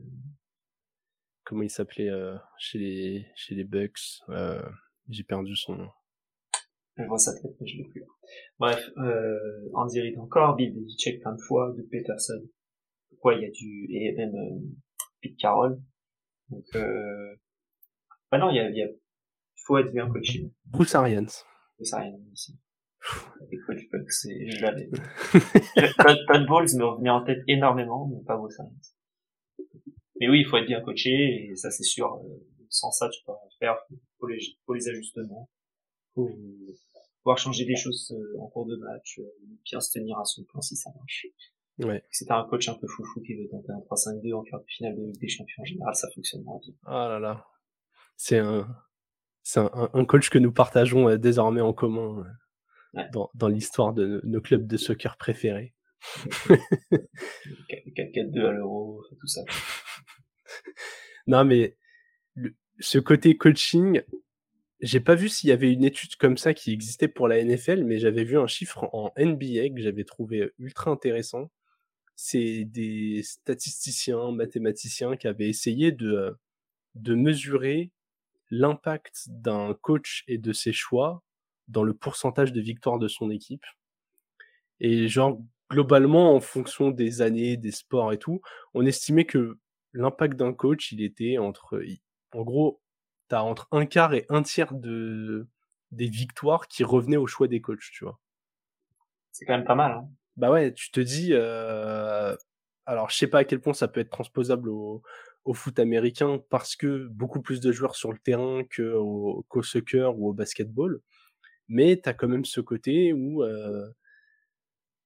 [1.44, 4.20] comment il s'appelait euh, chez les chez les Bucks.
[4.28, 4.62] Euh,
[5.08, 5.90] J'ai perdu son nom.
[6.96, 8.04] Je vois sa tête, mais je l'ai plus.
[8.58, 12.42] Bref, euh, Andy Reid encore, Bill Belichick plein de fois, de Peterson
[13.18, 14.60] pourquoi il y a du et même euh,
[15.20, 15.80] Pete Carroll.
[16.50, 17.34] Donc euh,
[18.30, 18.88] bah non, il y a, il y a
[19.66, 20.50] faut être bien coaché.
[20.66, 21.26] Bruce Arians.
[21.76, 22.56] Bruce Arians aussi.
[24.08, 24.88] Bucks, c'est je l'avais.
[26.26, 28.74] Todd Bowles me revenait en tête énormément, mais pas Bruce Arians.
[30.20, 32.14] Mais oui, il faut être bien coaché et ça c'est sûr.
[32.14, 33.76] Euh, sans ça, tu peux rien faire.
[34.18, 35.48] Faut les, faut les ajustements.
[36.14, 36.30] Faut
[37.22, 39.20] pouvoir changer des choses euh, en cours de match,
[39.64, 41.26] bien se tenir à son plan si ça marche.
[41.78, 42.02] Ouais.
[42.10, 44.96] Si un coach un peu foufou qui veut tenter un 3-5-2 en quart de finale
[44.96, 46.74] de Ligue des Champions, en général, ça fonctionne moins bien.
[46.84, 47.46] Ah là là.
[48.16, 48.66] C'est un,
[49.44, 52.26] c'est un, un, coach que nous partageons euh, désormais en commun
[52.96, 55.74] euh, dans, dans l'histoire de nos clubs de soccer préférés.
[57.68, 59.42] 4-4-2 à l'euro, tout ça.
[61.26, 61.76] non, mais
[62.78, 64.02] ce côté coaching,
[64.80, 67.84] j'ai pas vu s'il y avait une étude comme ça qui existait pour la NFL,
[67.84, 71.50] mais j'avais vu un chiffre en NBA que j'avais trouvé ultra intéressant
[72.20, 76.36] c'est des statisticiens, mathématiciens qui avaient essayé de,
[76.96, 77.92] de mesurer
[78.50, 81.22] l'impact d'un coach et de ses choix
[81.68, 83.64] dans le pourcentage de victoires de son équipe.
[84.80, 88.40] Et genre, globalement, en fonction des années, des sports et tout,
[88.74, 89.58] on estimait que
[89.92, 91.82] l'impact d'un coach, il était entre,
[92.32, 92.80] en gros,
[93.28, 95.48] t'as entre un quart et un tiers de,
[95.90, 98.18] des victoires qui revenaient au choix des coachs, tu vois.
[99.32, 102.36] C'est quand même pas mal, hein bah ouais, tu te dis, euh...
[102.86, 105.02] alors je sais pas à quel point ça peut être transposable au,
[105.44, 109.62] au foot américain parce que beaucoup plus de joueurs sur le terrain que au, qu'au
[109.62, 111.00] soccer ou au basketball,
[111.68, 113.88] mais t'as quand même ce côté où euh,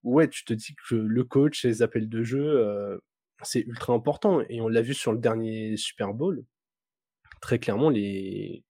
[0.02, 3.00] ouais, tu te dis que le coach, les appels de jeu,
[3.42, 4.40] c'est ultra important.
[4.48, 6.44] Et on l'a vu sur le dernier Super Bowl.
[7.40, 8.64] Très clairement, les,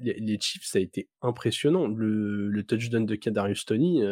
[0.00, 1.88] les, Chiefs, ça a été impressionnant.
[1.88, 4.02] Le, le touchdown de Kadarius Tony,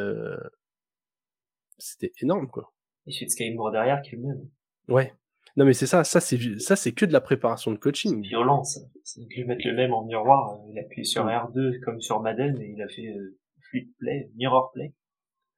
[1.79, 2.73] c'était énorme, quoi.
[3.07, 4.49] Et Sky Moore derrière qui est le même.
[4.89, 5.15] Ouais.
[5.57, 8.23] Non, mais c'est ça, ça c'est, ça c'est que de la préparation de coaching.
[8.23, 8.81] C'est violent, ça.
[9.05, 11.29] C'est lui mettre le même en miroir, il a appuyé sur mm.
[11.29, 13.39] R2 comme sur Madden et il a fait euh,
[13.71, 14.93] fluid play, mirror play.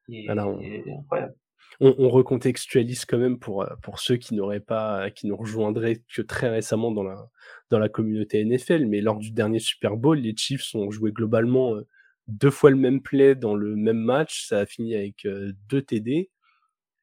[0.09, 1.35] Et, Alors, incroyable.
[1.81, 6.03] On, on, recontextualise quand même pour, euh, pour ceux qui n'auraient pas, qui nous rejoindraient
[6.15, 7.29] que très récemment dans la,
[7.71, 11.75] dans la communauté NFL, mais lors du dernier Super Bowl, les Chiefs ont joué globalement
[11.75, 11.87] euh,
[12.29, 15.27] deux fois le même play dans le même match, ça a fini avec
[15.69, 16.31] deux TD.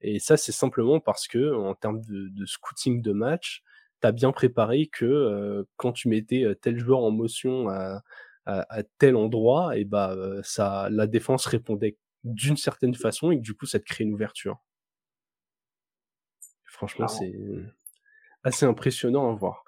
[0.01, 3.63] Et ça, c'est simplement parce que, en termes de, scouting de match,
[4.01, 8.03] tu as bien préparé que quand tu mettais tel joueur en motion à,
[8.99, 13.65] tel endroit, et bah ça, la défense répondait d'une certaine façon et que du coup,
[13.65, 14.57] ça te crée une ouverture.
[16.65, 17.33] Franchement, c'est
[18.43, 19.63] assez impressionnant à voir.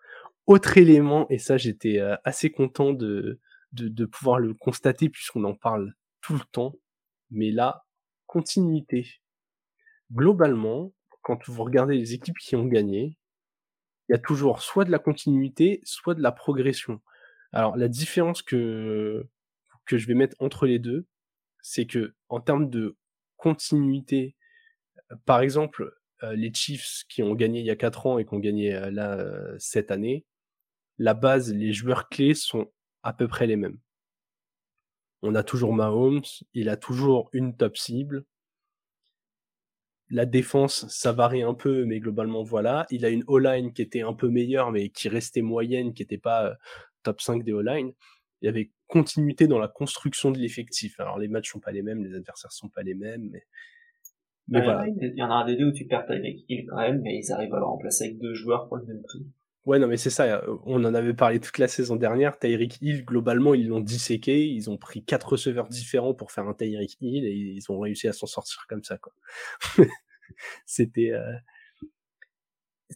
[0.46, 3.40] Autre élément, et ça, j'étais assez content de,
[3.72, 6.76] de, de pouvoir le constater puisqu'on en parle tout le temps,
[7.32, 7.86] mais la
[8.26, 9.22] continuité
[10.12, 13.17] globalement, quand vous regardez les équipes qui ont gagné,
[14.10, 17.02] il y a toujours soit de la continuité, soit de la progression.
[17.52, 19.28] Alors la différence que
[19.86, 21.08] que je vais mettre entre les deux,
[21.62, 22.98] c'est que en termes de
[23.38, 24.36] continuité,
[25.26, 25.93] par exemple,
[26.24, 28.76] euh, les Chiefs qui ont gagné il y a 4 ans et qui ont gagné
[28.76, 30.26] euh, là euh, cette année,
[30.98, 32.72] la base, les joueurs clés sont
[33.04, 33.80] à peu près les mêmes.
[35.22, 36.22] On a toujours Mahomes,
[36.54, 38.26] il a toujours une top cible,
[40.10, 42.86] la défense, ça varie un peu, mais globalement, voilà.
[42.89, 46.17] Il a une O-line qui était un peu meilleure, mais qui restait moyenne, qui n'était
[46.17, 46.54] pas euh,
[47.04, 47.91] top 5 des O-line.
[48.41, 51.00] Il y avait continuité dans la construction de l'effectif.
[51.00, 53.43] Alors, les matchs sont pas les mêmes, les adversaires sont pas les mêmes, mais,
[54.48, 54.88] mais voilà.
[54.88, 57.17] Il y en a un des deux où tu perds Tyreek Hill quand même, mais
[57.17, 59.26] ils arrivent à le remplacer avec deux joueurs pour le même prix.
[59.67, 60.23] Ouais, non, mais c'est ça.
[60.23, 62.39] Euh, on en avait parlé toute la saison dernière.
[62.39, 64.47] Tyreek Hill, globalement, ils l'ont disséqué.
[64.47, 68.08] Ils ont pris quatre receveurs différents pour faire un Tyreek Hill et ils ont réussi
[68.08, 69.12] à s'en sortir comme ça, quoi.
[70.65, 71.12] C'était.
[71.12, 71.34] Euh...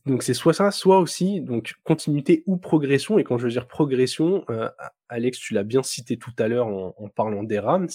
[0.06, 3.20] Donc c'est soit ça, soit aussi donc continuité ou progression.
[3.20, 4.70] Et quand je veux dire progression, euh,
[5.10, 7.90] Alex, tu l'as bien cité tout à l'heure en, parlant des Rams.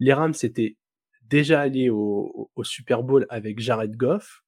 [0.00, 0.78] Les Rams étaient
[1.24, 4.43] déjà allés au Super Bowl avec Jared Goff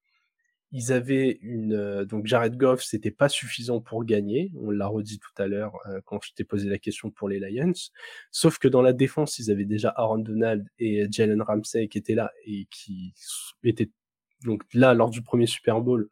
[0.72, 4.52] ils avaient une euh, donc Jared Goff, c'était pas suffisant pour gagner.
[4.56, 7.38] On l'a redit tout à l'heure euh, quand je t'ai posé la question pour les
[7.38, 7.72] Lions.
[8.30, 12.14] Sauf que dans la défense, ils avaient déjà Aaron Donald et Jalen Ramsey qui étaient
[12.14, 13.14] là et qui
[13.62, 13.90] étaient
[14.44, 16.08] donc là lors du premier Super Bowl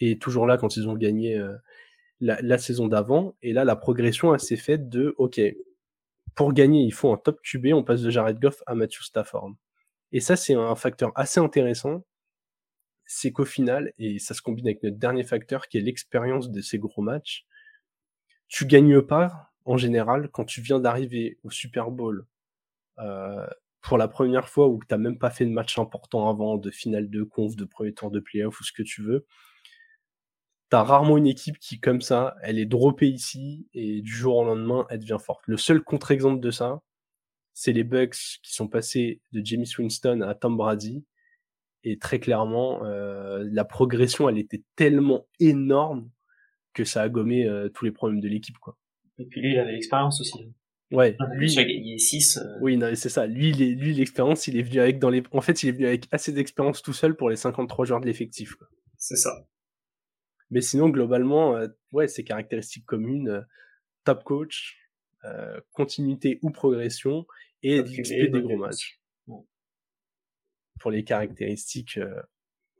[0.00, 1.54] et toujours là quand ils ont gagné euh,
[2.20, 3.36] la, la, saison d'avant.
[3.42, 5.40] Et là, la progression s'est faite de OK,
[6.34, 7.68] pour gagner, il faut un top QB.
[7.74, 9.52] On passe de Jared Goff à Matthew Stafford.
[10.12, 12.04] Et ça, c'est un facteur assez intéressant
[13.10, 16.60] c'est qu'au final, et ça se combine avec notre dernier facteur qui est l'expérience de
[16.60, 17.46] ces gros matchs,
[18.48, 22.26] tu gagnes pas en général quand tu viens d'arriver au Super Bowl
[22.98, 23.46] euh,
[23.80, 26.70] pour la première fois ou que t'as même pas fait de match important avant, de
[26.70, 29.26] finale de conf, de premier tour de playoff ou ce que tu veux.
[30.68, 34.44] T'as rarement une équipe qui, comme ça, elle est droppée ici et du jour au
[34.44, 35.40] lendemain, elle devient forte.
[35.46, 36.82] Le seul contre-exemple de ça,
[37.54, 41.06] c'est les Bucks qui sont passés de James Winston à Tom Brady
[41.84, 46.10] et très clairement, euh, la progression, elle était tellement énorme
[46.74, 48.76] que ça a gommé euh, tous les problèmes de l'équipe, quoi.
[49.18, 50.44] Et puis lui, il avait l'expérience aussi.
[50.44, 50.52] Hein.
[50.90, 51.16] Ouais.
[51.34, 52.38] Lui, il a gagné 6.
[52.38, 52.42] Euh.
[52.62, 53.26] Oui, c'est ça.
[53.26, 55.22] Lui, lui, l'expérience, il est venu avec dans les.
[55.32, 58.06] En fait, il est venu avec assez d'expérience tout seul pour les 53 joueurs de
[58.06, 58.56] l'effectif.
[58.96, 59.46] C'est ça.
[60.50, 61.60] Mais sinon, globalement,
[61.92, 63.44] ouais, ses caractéristiques communes,
[64.04, 64.78] top coach,
[65.72, 67.26] continuité ou progression
[67.62, 68.97] et des gros matchs
[70.78, 72.22] pour les caractéristiques euh,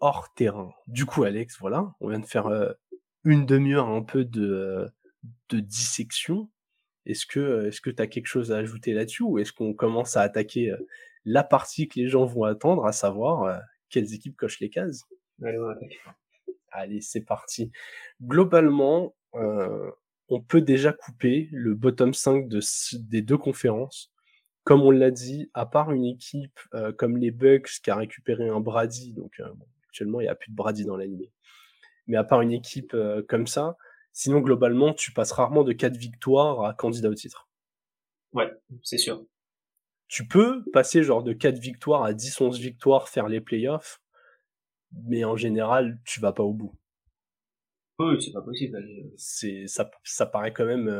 [0.00, 0.72] hors terrain.
[0.86, 2.72] Du coup, Alex, voilà, on vient de faire euh,
[3.24, 4.88] une demi-heure un peu de, euh,
[5.50, 6.50] de dissection.
[7.06, 10.16] Est-ce que est-ce que tu as quelque chose à ajouter là-dessus ou est-ce qu'on commence
[10.16, 10.74] à attaquer
[11.24, 15.04] la partie que les gens vont attendre, à savoir quelles équipes cochent les cases?
[16.70, 17.72] Allez, c'est parti.
[18.22, 22.60] Globalement, on peut déjà couper le bottom 5 de,
[22.98, 24.12] des deux conférences
[24.68, 28.50] comme on l'a dit, à part une équipe euh, comme les Bucks qui a récupéré
[28.50, 29.48] un Brady, donc euh,
[29.86, 31.24] actuellement il n'y a plus de Brady dans l'anime,
[32.06, 33.78] mais à part une équipe euh, comme ça,
[34.12, 37.48] sinon globalement tu passes rarement de 4 victoires à candidat au titre.
[38.34, 38.52] Ouais,
[38.82, 39.24] c'est sûr.
[40.06, 44.02] Tu peux passer genre de 4 victoires à 10-11 victoires, faire les playoffs,
[44.92, 46.74] mais en général tu vas pas au bout.
[48.00, 48.78] Oui, c'est pas possible.
[49.16, 50.90] C'est ça, ça paraît quand même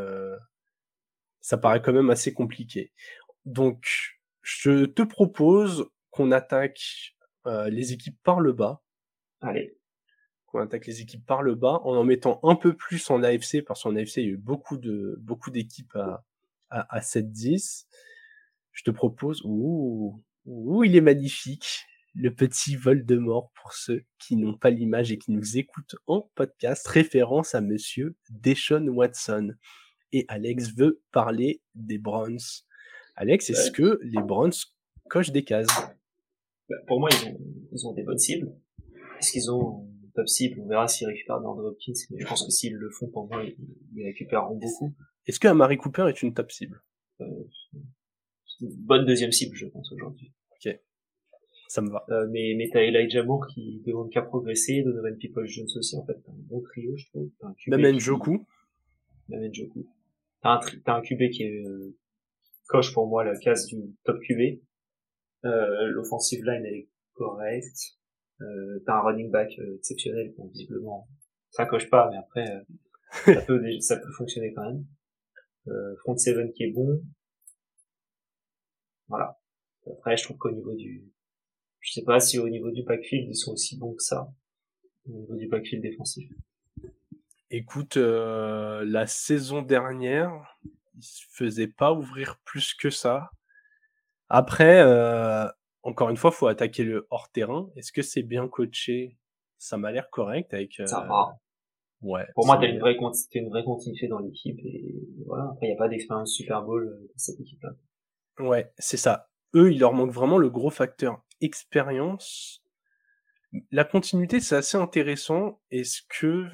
[1.43, 2.93] ça paraît quand même assez compliqué.
[3.49, 7.15] Donc, je te propose qu'on attaque
[7.47, 8.83] euh, les équipes par le bas.
[9.41, 9.79] Allez.
[10.47, 13.63] Qu'on attaque les équipes par le bas en en mettant un peu plus en AFC
[13.67, 16.25] parce qu'en AFC il y a eu beaucoup de beaucoup d'équipes à
[16.71, 17.87] à, à 7-10.
[18.73, 19.43] Je te propose.
[19.45, 24.71] Ouh, ouh, il est magnifique le petit vol de mort pour ceux qui n'ont pas
[24.71, 29.55] l'image et qui nous écoutent en podcast, référence à monsieur Deshaun Watson.
[30.13, 32.65] Et Alex veut parler des Browns.
[33.21, 34.53] Alex, est-ce que les Browns
[35.09, 35.67] cochent des cases?
[36.69, 37.39] Bah, Pour moi, ils ont,
[37.73, 38.53] ils ont des bonnes cibles.
[39.19, 40.61] Est-ce qu'ils ont une top cible?
[40.61, 43.43] On verra s'ils récupèrent d'Andre Hopkins, mais je pense que s'ils le font, pour moi,
[43.43, 44.95] ils, récupéreront beaucoup.
[45.27, 46.81] Est-ce que Amari Cooper est une top cible?
[47.21, 47.27] Euh,
[48.61, 50.33] une bonne deuxième cible, je pense, aujourd'hui.
[50.53, 50.79] Ok.
[51.67, 52.07] Ça me va.
[52.11, 56.07] Euh, mais, mais t'as Elijah Moore qui demande qu'à progresser, Donovan People Jones aussi, en
[56.07, 57.31] fait, t'as un bon trio, je trouve.
[57.67, 58.47] Même Njoku.
[59.29, 59.89] Même Njoku.
[60.41, 61.97] T'as un, t'as un QB qui est, euh,
[62.69, 64.61] coche pour moi la case du top QB.
[65.45, 67.97] Euh, l'offensive line, elle est correcte.
[68.41, 71.09] Euh, t'as un running back euh, exceptionnel, bon, visiblement.
[71.51, 72.63] Ça coche pas, mais après, euh,
[73.35, 74.85] ça peut, ça peut fonctionner quand même.
[75.69, 77.03] Euh, front seven qui est bon.
[79.09, 79.39] Voilà.
[79.91, 81.11] Après, je trouve qu'au niveau du,
[81.81, 84.31] je sais pas si au niveau du backfield ils sont aussi bons que ça,
[85.09, 86.31] au niveau du backfield défensif.
[87.51, 90.59] Écoute, euh, la saison dernière,
[90.99, 93.31] ils se faisaient pas ouvrir plus que ça.
[94.29, 95.47] Après, euh,
[95.83, 97.71] encore une fois, faut attaquer le hors terrain.
[97.77, 99.17] Est-ce que c'est bien coaché?
[99.57, 100.81] Ça m'a l'air correct avec.
[100.81, 100.87] Euh...
[100.87, 101.39] Ça va.
[102.03, 102.27] Ouais.
[102.35, 102.97] Pour moi, t'as une vraie
[103.35, 104.95] une vraie continuité dans l'équipe et
[105.27, 105.51] voilà.
[105.53, 107.71] Après, il y a pas d'expérience Super Bowl euh, dans cette équipe-là.
[108.39, 109.31] Ouais, c'est ça.
[109.55, 112.63] Eux, il leur manque vraiment le gros facteur expérience.
[113.73, 115.61] La continuité, c'est assez intéressant.
[115.71, 116.47] Est-ce que,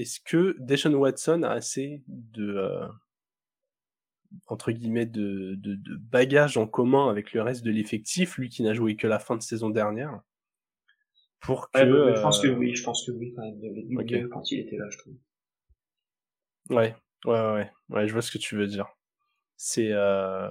[0.00, 2.88] est-ce que Deshaun Watson a assez de, euh,
[4.46, 8.62] entre guillemets, de, de, de bagages en commun avec le reste de l'effectif, lui qui
[8.62, 10.20] n'a joué que la fin de saison dernière,
[11.40, 11.78] pour que.
[11.78, 13.58] Ouais, je pense que euh, oui, je pense que oui, quand même.
[13.62, 15.14] Il y avait quand il était là, je trouve.
[16.70, 16.94] Ouais,
[17.26, 18.86] ouais, ouais, ouais, je vois ce que tu veux dire.
[19.56, 20.48] C'est, euh,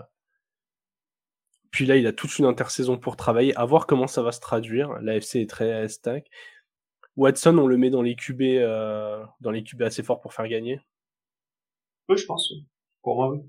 [1.71, 4.39] puis là, il a toute une intersaison pour travailler, à voir comment ça va se
[4.39, 4.99] traduire.
[5.01, 6.29] L'AFC est très stack.
[7.19, 10.47] Watson, on le met dans les QB, euh, dans les QB assez forts pour faire
[10.47, 10.79] gagner.
[12.07, 12.53] Oui, je pense.
[13.01, 13.41] Pour moi, oui.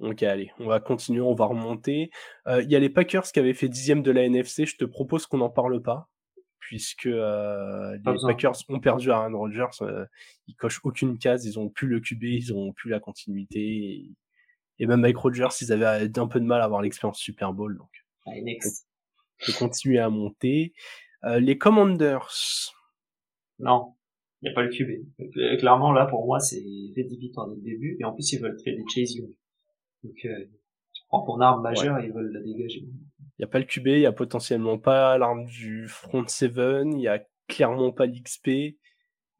[0.00, 2.10] Ok, allez, on va continuer, on va remonter.
[2.46, 4.66] Euh, il y a les Packers qui avaient fait dixième de la NFC.
[4.66, 6.10] Je te propose qu'on n'en parle pas,
[6.58, 9.84] puisque euh, les Packers ont perdu Aaron Rodgers.
[10.46, 14.12] Ils cochent aucune case, ils ont plus le QB, ils ont plus la continuité.
[14.78, 17.78] Et même Mike Rogers, ils avaient un peu de mal à avoir l'expérience Super Bowl.
[17.78, 18.86] Donc, Allez, next.
[19.98, 20.74] À monter.
[21.24, 22.28] Euh, les Commanders.
[23.58, 23.94] Non,
[24.40, 25.06] il n'y a pas le QB.
[25.20, 26.62] Euh, clairement, là, pour moi, c'est
[26.96, 27.96] rédhibitoire dès le début.
[28.00, 29.30] Et en plus, ils veulent trader Chase Young.
[30.04, 30.44] Donc, euh,
[30.92, 32.80] tu prends ton arme majeure et ils veulent la dégager.
[32.80, 36.92] Il n'y a pas le QB, il n'y a potentiellement pas l'arme du front seven,
[36.92, 38.76] il n'y a clairement pas l'XP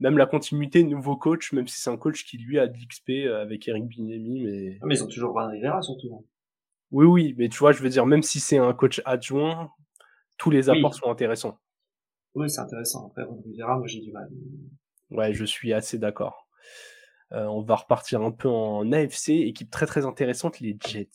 [0.00, 3.10] même la continuité nouveau coach, même si c'est un coach qui lui a de l'XP
[3.10, 4.78] euh, avec Eric Binemi, mais.
[4.80, 6.14] Ah, mais ils ont toujours Ron Rivera surtout.
[6.14, 6.24] Hein.
[6.90, 9.70] Oui, oui, mais tu vois, je veux dire, même si c'est un coach adjoint,
[10.38, 11.58] tous les apports sont intéressants.
[12.34, 13.08] Oui, c'est intéressant.
[13.08, 14.28] Après, Ron Rivera, moi j'ai du mal.
[15.10, 16.48] Ouais, je suis assez d'accord.
[17.32, 21.10] Euh, on va repartir un peu en AFC, équipe très très intéressante, les Jets.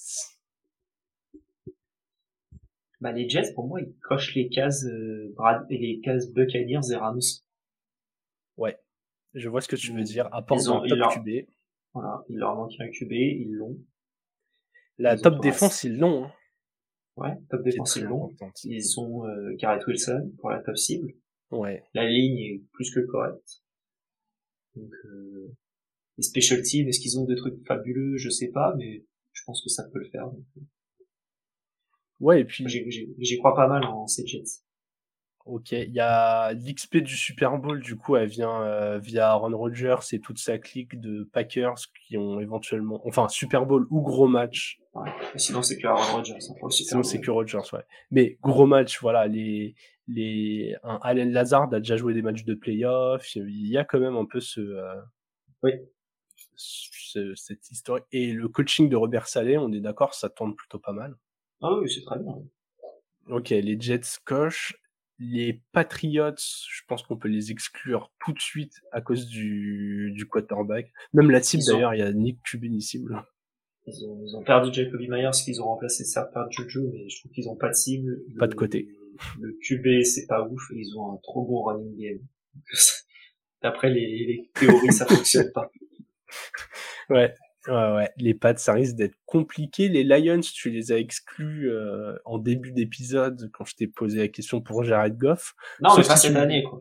[3.02, 6.96] Bah, les Jets, pour moi, ils cochent les cases, euh, Brad, les cases Buccaneers et
[6.96, 7.20] Rams.
[8.58, 8.80] Ouais,
[9.34, 10.30] je vois ce que tu veux dire.
[10.32, 11.14] Apport dans top leur...
[11.14, 11.48] QB.
[11.94, 13.78] Voilà, il leur manque un QB, ils l'ont.
[15.00, 16.26] La top défense, ils l'ont.
[16.26, 16.32] Hein.
[17.16, 17.96] Ouais, top défense,
[18.64, 21.14] ils ont euh, Garrett Wilson pour la top cible.
[21.52, 21.84] Ouais.
[21.94, 23.62] La ligne est plus que correcte.
[24.76, 25.56] Donc, euh,
[26.18, 28.18] les special teams, est-ce qu'ils ont des trucs fabuleux?
[28.18, 30.32] Je sais pas, mais je pense que ça peut le faire.
[30.32, 30.44] Donc.
[32.20, 32.66] Ouais, et puis...
[32.68, 34.64] J'y crois pas mal en ces Jets.
[35.46, 39.58] Ok, il y a l'XP du Super Bowl, du coup, elle vient euh, via Aaron
[39.58, 41.76] Rodgers et toute sa clique de Packers
[42.08, 44.80] qui ont éventuellement, enfin, Super Bowl ou gros match.
[44.94, 45.10] Ouais.
[45.36, 46.36] Sinon, c'est que Aaron Rodgers.
[46.36, 47.84] Hein, pour le Super Sinon, c'est que Rodgers, ouais.
[48.10, 49.76] Mais gros match, voilà, les,
[50.08, 53.36] les, un Allen Lazard a déjà joué des matchs de playoffs.
[53.36, 55.02] Il y a quand même un peu ce, euh,
[55.64, 55.74] oui.
[56.56, 58.00] ce, cette histoire.
[58.14, 61.18] Et le coaching de Robert Saleh, on est d'accord, ça tourne plutôt pas mal.
[61.62, 62.34] Ah oui, c'est très bien.
[63.28, 64.78] Ok, les Jets cochent
[65.32, 70.28] les Patriots, je pense qu'on peut les exclure tout de suite à cause du, du
[70.28, 70.92] quarterback.
[71.14, 73.24] Même la cible d'ailleurs, il y a Nick Cuban cible.
[73.86, 77.20] Ils ont, ils ont perdu Jacoby Myers, qu'ils ont remplacé ça par Juju, mais je
[77.20, 78.22] trouve qu'ils ont pas de cible.
[78.40, 78.88] Pas de côté.
[79.40, 82.20] Le QB, c'est pas ouf, et ils ont un trop bon running game.
[83.62, 85.72] D'après les, les théories, ça fonctionne pas.
[87.10, 87.36] Ouais.
[87.68, 89.88] Ouais, ouais, les Pats, ça risque d'être compliqué.
[89.88, 94.28] Les Lions, tu les as exclus euh, en début d'épisode quand je t'ai posé la
[94.28, 95.56] question pour Jared Goff.
[95.82, 96.80] Non, mais pas cette année, quoi.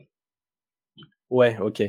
[1.31, 1.83] Ouais, ok.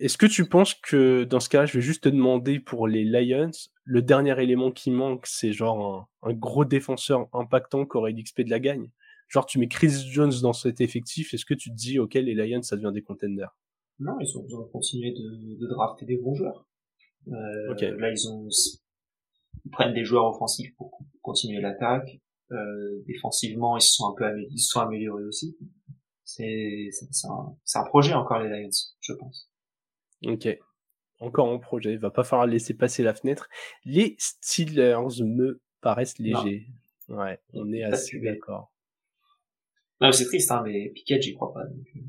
[0.00, 3.04] Est-ce que tu penses que dans ce cas, je vais juste te demander pour les
[3.04, 3.50] Lions,
[3.84, 8.50] le dernier élément qui manque, c'est genre un, gros défenseur impactant qui aurait l'XP de
[8.50, 8.90] la gagne?
[9.28, 12.34] Genre, tu mets Chris Jones dans cet effectif, est-ce que tu te dis, ok, les
[12.34, 13.54] Lions, ça devient des contenders?
[13.98, 16.66] Non, ils ont besoin de continuer de, drafter des bons joueurs.
[17.28, 18.48] Euh, Là, ils ont
[19.64, 22.20] ils prennent des joueurs offensifs pour continuer l'attaque.
[22.50, 25.56] Euh, défensivement, ils se sont un peu améliorés, ils se sont améliorés aussi.
[26.24, 26.90] C'est
[27.24, 29.50] un, un projet encore les Lions, je pense.
[30.24, 30.48] Ok.
[31.18, 31.92] Encore en projet.
[31.92, 33.48] Il va pas falloir laisser passer la fenêtre.
[33.84, 36.66] Les Steelers me paraissent légers.
[37.08, 38.72] Ouais, on est assez d'accord.
[40.00, 41.64] Non, c'est triste, hein, mais Piquet, j'y crois pas.
[41.64, 42.00] Euh.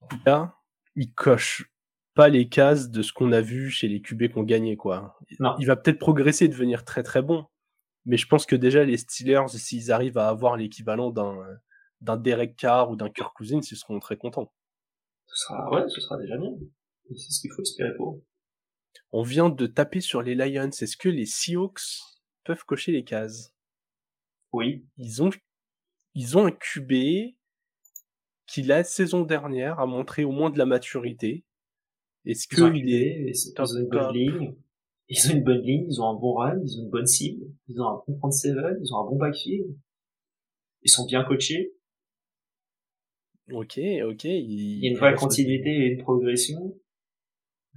[0.00, 0.54] En tout cas,
[0.94, 1.71] il coche
[2.14, 5.18] pas les cases de ce qu'on a vu chez les QB qu'on gagnait, quoi.
[5.40, 5.54] Non.
[5.58, 7.46] Il va peut-être progresser, devenir très très bon.
[8.04, 11.38] Mais je pense que déjà, les Steelers, s'ils arrivent à avoir l'équivalent d'un,
[12.00, 14.52] d'un Derek Carr ou d'un Kirk Cousins, ils seront très contents.
[15.26, 16.50] Ce sera, ouais, ce sera déjà bien.
[17.10, 18.20] C'est ce qu'il faut espérer pour.
[19.12, 20.70] On vient de taper sur les Lions.
[20.70, 22.00] Est-ce que les Seahawks
[22.44, 23.54] peuvent cocher les cases?
[24.52, 24.86] Oui.
[24.96, 25.30] Ils ont,
[26.14, 26.92] ils ont un QB
[28.46, 31.44] qui la saison dernière a montré au moins de la maturité.
[32.24, 34.54] Est-ce que il est ils ont une bonne ligne?
[35.08, 37.44] Ils ont une bonne ligne, ils ont un bon run, ils ont une bonne cible,
[37.68, 39.76] ils ont un bon front seven, ils ont un bon backfield.
[40.82, 41.74] Ils sont bien coachés.
[43.52, 44.24] Ok, ok.
[44.24, 46.78] Il, y a une vraie continuité et une progression.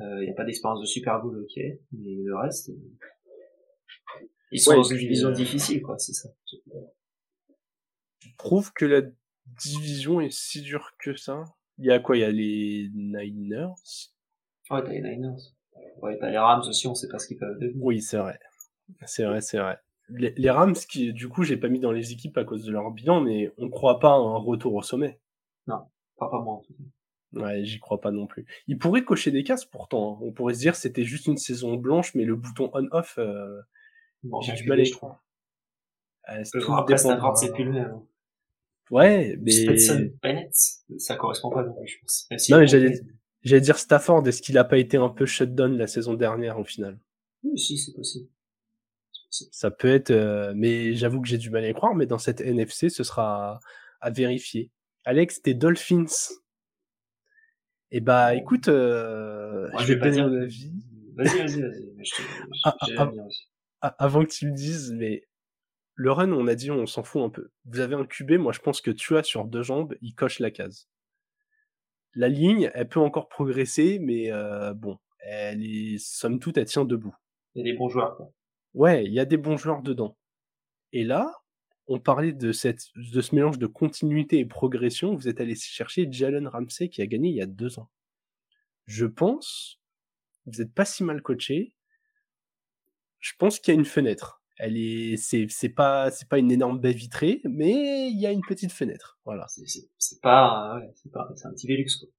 [0.01, 4.59] Euh, il n'y a pas d'expérience de Super Bowl, ok, mais le reste, euh, ils
[4.59, 6.29] sont dans une division euh, difficile, quoi, c'est ça.
[8.19, 9.01] Tu trouves que la
[9.63, 11.43] division est si dure que ça?
[11.77, 12.17] Il y a quoi?
[12.17, 13.73] Il y a les Niners?
[14.69, 15.53] Ouais, t'as les Niners.
[16.01, 17.83] Ouais, t'as les Rams aussi, on sait pas ce qu'ils peuvent devenir.
[17.83, 18.39] Oui, c'est vrai.
[19.05, 19.79] C'est vrai, c'est vrai.
[20.09, 22.91] Les, Rams, qui, du coup, j'ai pas mis dans les équipes à cause de leur
[22.91, 25.19] bilan, mais on croit pas à un retour au sommet.
[25.67, 25.81] Non,
[26.17, 26.83] pas, pas moi en tout cas.
[27.41, 28.45] Ouais, j'y crois pas non plus.
[28.67, 30.13] Il pourrait cocher des cases pourtant.
[30.13, 30.19] Hein.
[30.21, 33.61] On pourrait se dire c'était juste une saison blanche, mais le bouton on-off, euh,
[34.41, 35.25] j'ai du mal à y croire.
[36.29, 36.43] Euh,
[36.77, 37.99] après, Stanford, c'est plus le même.
[38.91, 39.51] Ouais, mais...
[39.51, 40.53] Stetson Bennett,
[40.97, 42.49] ça correspond pas non plus, je pense.
[42.49, 43.01] non, mais j'allais,
[43.45, 46.65] j'allais dire Stafford, est-ce qu'il a pas été un peu shutdown la saison dernière au
[46.65, 46.99] final?
[47.43, 48.27] Oui, si, c'est possible.
[49.29, 52.17] Ça peut être, euh, mais j'avoue que j'ai du mal à y croire, mais dans
[52.17, 53.59] cette NFC, ce sera
[54.01, 54.71] à vérifier.
[55.03, 56.05] Alex, tes Dolphins,
[57.91, 60.71] eh bah écoute, euh, je vais donner mon avis.
[61.15, 61.95] Vas-y, vas-y, vas-y.
[62.63, 63.11] Ah, ah,
[63.81, 65.27] ah, avant que tu me dises, mais
[65.95, 67.51] le run, on a dit, on s'en fout un peu.
[67.65, 70.39] Vous avez un QB, moi je pense que tu as sur deux jambes, il coche
[70.39, 70.87] la case.
[72.15, 76.85] La ligne, elle peut encore progresser, mais euh, bon, elle est, somme toute, elle tient
[76.85, 77.15] debout.
[77.53, 78.31] Il y a des bons joueurs, quoi.
[78.73, 80.17] Ouais, il y a des bons joueurs dedans.
[80.91, 81.33] Et là,
[81.87, 85.15] on parlait de, cette, de ce mélange de continuité et progression.
[85.15, 87.89] Vous êtes allé chercher Jalen Ramsey qui a gagné il y a deux ans.
[88.85, 89.79] Je pense,
[90.45, 91.75] vous n'êtes pas si mal coaché.
[93.19, 94.41] Je pense qu'il y a une fenêtre.
[94.57, 98.31] Elle est, c'est, c'est pas, c'est pas une énorme baie vitrée, mais il y a
[98.31, 99.19] une petite fenêtre.
[99.25, 99.45] Voilà.
[99.49, 99.65] C'est,
[99.97, 102.09] c'est, pas, c'est pas, c'est un petit Velux quoi.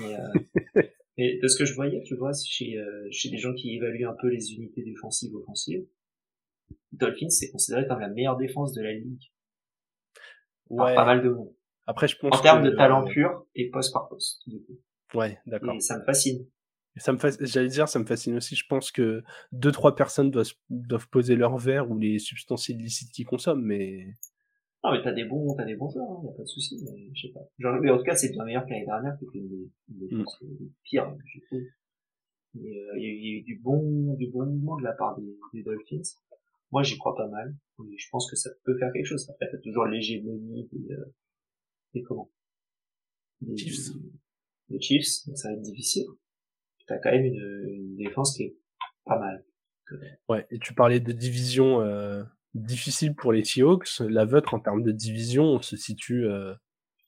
[0.00, 3.76] Mais, euh, de ce que je voyais, tu vois, chez, euh, chez des gens qui
[3.76, 5.86] évaluent un peu les unités défensives offensives,
[6.92, 9.22] Dolphins, c'est considéré comme la meilleure défense de la ligue.
[10.70, 10.94] Ouais.
[10.94, 11.54] pas mal de monde.
[11.86, 14.42] Après, je pense en termes de talent pur et poste par poste.
[15.14, 15.74] Ouais, d'accord.
[15.74, 16.46] Et ça me fascine.
[16.98, 18.56] Ça me j'allais dire, ça me fascine aussi.
[18.56, 19.22] Je pense que
[19.52, 24.14] deux, trois personnes doivent, doivent poser leur verre ou les substances illicites qu'ils consomment, mais.
[24.84, 26.78] Non, mais t'as des bons, t'as des bons joueurs, hein, y a pas de souci,
[26.84, 27.40] mais je sais pas.
[27.58, 30.18] Genre, mais en tout cas, c'est bien meilleur que l'année dernière, qui était une, une,
[30.18, 30.24] mm.
[30.84, 31.60] pire, je trouve.
[32.56, 35.62] Euh, il y, a eu du bon, du bon mouvement de la part des, des
[35.62, 36.02] Dolphins.
[36.70, 37.54] Moi, j'y crois pas mal.
[37.78, 39.28] Je pense que ça peut faire quelque chose.
[39.30, 41.14] Après, t'as toujours l'hégémonie des, euh,
[41.94, 42.30] des comment?
[43.40, 43.94] Des Chiefs.
[44.68, 46.06] Les Chiefs, donc ça va être difficile.
[46.88, 48.56] T'as quand même une, une, défense qui est
[49.04, 49.44] pas mal.
[50.28, 52.22] Ouais, et tu parlais de division euh,
[52.54, 54.00] difficile pour les Seahawks.
[54.00, 56.54] La vôtre, en termes de division, on se situe euh,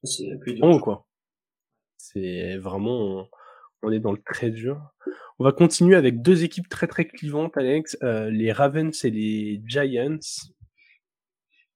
[0.04, 0.80] c'est plus dur.
[0.80, 1.06] quoi.
[1.96, 3.28] C'est vraiment,
[3.82, 4.80] on est dans le très dur.
[5.38, 7.96] On va continuer avec deux équipes très très clivantes, Alex.
[8.02, 10.18] Euh, les Ravens et les Giants.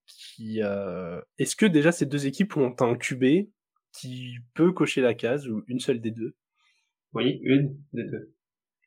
[0.07, 1.21] Qui, euh...
[1.39, 3.49] Est-ce que déjà ces deux équipes ont un QB
[3.93, 6.35] qui peut cocher la case ou une seule des deux?
[7.15, 8.33] Oui, une des deux.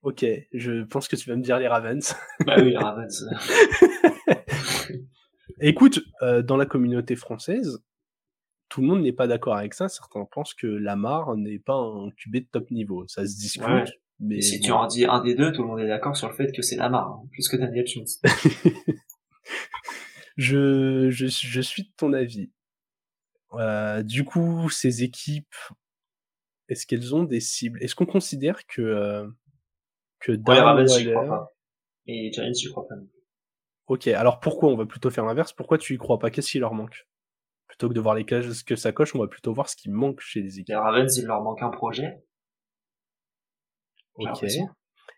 [0.04, 2.16] Ok, je pense que tu vas me dire les Ravens.
[2.46, 3.26] Bah oui, les Ravens.
[5.60, 7.80] Écoute, euh, dans la communauté française,
[8.70, 9.90] tout le monde n'est pas d'accord avec ça.
[9.90, 13.08] Certains pensent que Lamar n'est pas un QB de top niveau.
[13.08, 13.98] Ça se discute.
[14.20, 16.34] Mais si tu en dis un des deux, tout le monde est d'accord sur le
[16.34, 18.06] fait que c'est Lamar, hein, plus que Daniel Jones.
[20.38, 22.52] je, je, je suis de ton avis.
[23.54, 25.56] Euh, du coup, ces équipes,
[26.70, 27.82] est-ce qu'elles ont des cibles?
[27.84, 29.28] Est-ce qu'on considère que euh,
[30.20, 31.12] que Darren Waller...
[31.12, 31.54] crois pas.
[32.08, 32.96] Et Giants, je crois pas.
[33.88, 35.54] Ok, alors pourquoi on va plutôt faire l'inverse?
[35.54, 36.30] Pourquoi tu y crois pas?
[36.30, 37.08] Qu'est-ce qui leur manque?
[37.68, 39.90] Plutôt que de voir les cases que ça coche, on va plutôt voir ce qui
[39.90, 40.70] manque chez les équipes.
[40.70, 42.24] Les Ravens, il leur manque un projet.
[44.16, 44.44] Ok.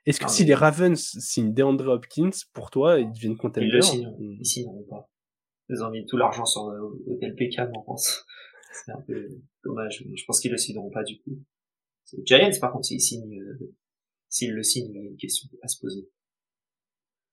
[0.06, 3.82] Est-ce que si les Ravens signent DeAndre Hopkins, pour toi, ils deviennent contenders Ils le
[3.82, 5.10] signent, ils signeront pas.
[5.70, 8.26] Ils ont mis tout l'argent sur l'hôtel Beckham, en France.
[8.72, 9.28] C'est un peu
[9.64, 11.44] dommage, je pense qu'ils le signeront pas du coup.
[12.24, 13.76] Giants, par contre, s'ils signent, euh,
[14.30, 16.10] s'ils le signent, il y a une question à se poser.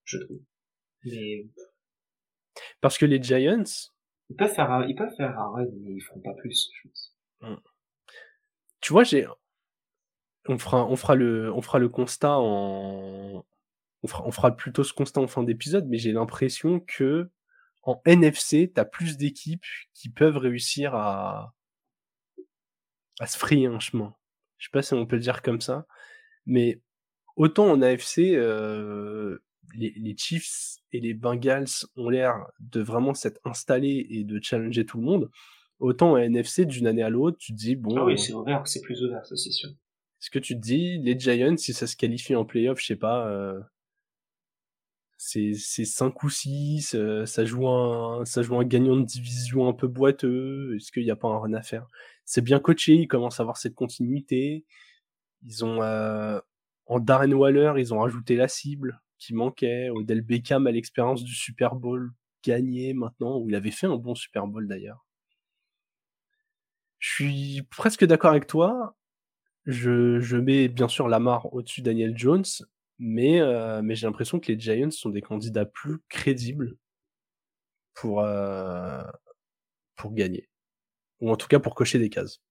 [0.03, 0.41] Je trouve.
[1.05, 1.47] Mais...
[2.81, 3.63] Parce que les Giants...
[4.29, 6.87] Ils peuvent faire un, ils peuvent faire un run, mais ils feront pas plus, je
[6.87, 7.15] pense.
[7.39, 7.55] Hmm.
[8.81, 9.25] Tu vois, j'ai,
[10.47, 13.45] on fera, on fera le, on fera le constat en,
[14.03, 17.29] on fera, on fera plutôt ce constat en fin d'épisode, mais j'ai l'impression que
[17.87, 21.55] en NFC, t'as plus d'équipes qui peuvent réussir à,
[23.19, 24.13] à se frayer un chemin.
[24.57, 25.87] Je sais pas si on peut le dire comme ça,
[26.45, 26.81] mais
[27.37, 29.39] autant en AFC, euh,
[29.73, 34.85] les, les, Chiefs et les Bengals ont l'air de vraiment s'être installés et de challenger
[34.85, 35.31] tout le monde.
[35.79, 37.95] Autant en NFC, d'une année à l'autre, tu te dis bon.
[37.97, 39.69] Ah oui, c'est ouvert, c'est plus ouvert, ça c'est sûr.
[39.69, 42.95] Est-ce que tu te dis, les Giants, si ça se qualifie en playoff, je sais
[42.97, 43.61] pas, euh,
[45.27, 49.73] c'est 5 ou 6, euh, ça, joue un, ça joue un gagnant de division un
[49.73, 51.87] peu boiteux, est-ce qu'il n'y a pas un run à faire?
[52.23, 54.65] C'est bien coaché, ils commencent à avoir cette continuité.
[55.43, 56.39] Ils ont, euh,
[56.85, 59.89] en Darren Waller, ils ont rajouté la cible qui manquait.
[59.89, 62.13] Odell Beckham a l'expérience du Super Bowl
[62.43, 65.05] gagné maintenant, où il avait fait un bon Super Bowl d'ailleurs.
[66.99, 68.95] Je suis presque d'accord avec toi.
[69.65, 72.45] Je, je mets bien sûr Lamar au-dessus de Daniel Jones,
[72.99, 76.77] mais, euh, mais j'ai l'impression que les Giants sont des candidats plus crédibles
[77.93, 79.03] pour, euh,
[79.95, 80.49] pour gagner.
[81.21, 82.41] Ou en tout cas pour cocher des cases.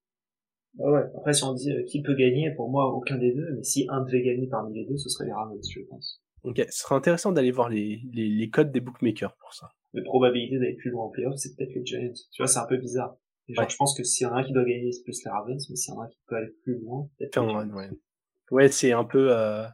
[0.79, 3.55] Ah ouais, après si on dit euh, qui peut gagner, pour moi aucun des deux,
[3.55, 6.23] mais si un devait gagner parmi les deux, ce serait les Ravens, je pense.
[6.43, 9.71] Ok, ce serait intéressant d'aller voir les, les, les, codes des bookmakers pour ça.
[9.95, 12.13] Les probabilités d'aller plus loin en playoff, c'est peut-être les Giants.
[12.31, 13.17] Tu vois, c'est un peu bizarre.
[13.49, 15.31] Genre, je pense que s'il y en a un qui doit gagner, c'est plus les
[15.31, 17.75] Ravens, mais s'il y en a un qui peut aller plus loin, peut-être.
[17.75, 17.91] ouais.
[18.51, 19.67] ouais c'est un peu euh,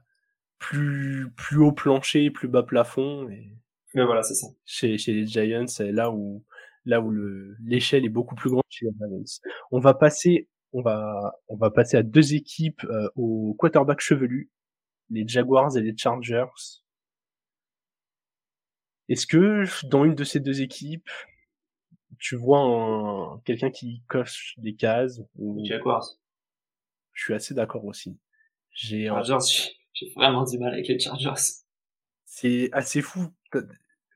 [0.62, 3.28] plus plus haut plancher, plus bas plafond.
[3.28, 3.52] Et...
[3.94, 4.46] Mais voilà, c'est ça.
[4.64, 6.44] Chez, chez les Giants, c'est là où
[6.84, 9.40] là où le l'échelle est beaucoup plus grande chez les Ravens.
[9.72, 14.50] On va passer, on va on va passer à deux équipes euh, au quarterback chevelu,
[15.10, 16.46] les Jaguars et les Chargers.
[19.08, 21.10] Est-ce que dans une de ces deux équipes,
[22.18, 25.62] tu vois quelqu'un qui coche des cases ou...
[25.66, 26.06] Jaguars.
[27.12, 28.16] Je suis assez d'accord aussi.
[28.70, 29.10] J'ai
[29.94, 31.40] j'ai vraiment du mal avec les Chargers.
[32.24, 33.28] C'est assez fou.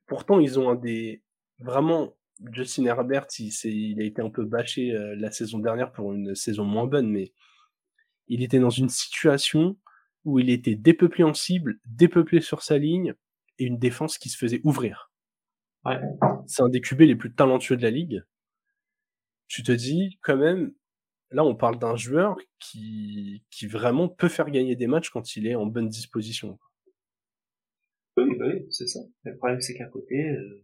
[0.07, 1.22] Pourtant, ils ont un des
[1.59, 2.16] vraiment
[2.53, 6.35] Justin Herbert, il, il a été un peu bâché euh, la saison dernière pour une
[6.35, 7.33] saison moins bonne, mais
[8.29, 9.77] il était dans une situation
[10.24, 13.14] où il était dépeuplé en cible, dépeuplé sur sa ligne,
[13.59, 15.11] et une défense qui se faisait ouvrir.
[15.85, 15.99] Ouais.
[16.47, 18.22] C'est un des QB les plus talentueux de la ligue.
[19.47, 20.74] Tu te dis, quand même,
[21.31, 25.47] là, on parle d'un joueur qui, qui vraiment peut faire gagner des matchs quand il
[25.47, 26.59] est en bonne disposition.
[28.16, 29.01] Oui, oui, c'est ça.
[29.24, 30.62] Le problème, c'est qu'à côté, euh...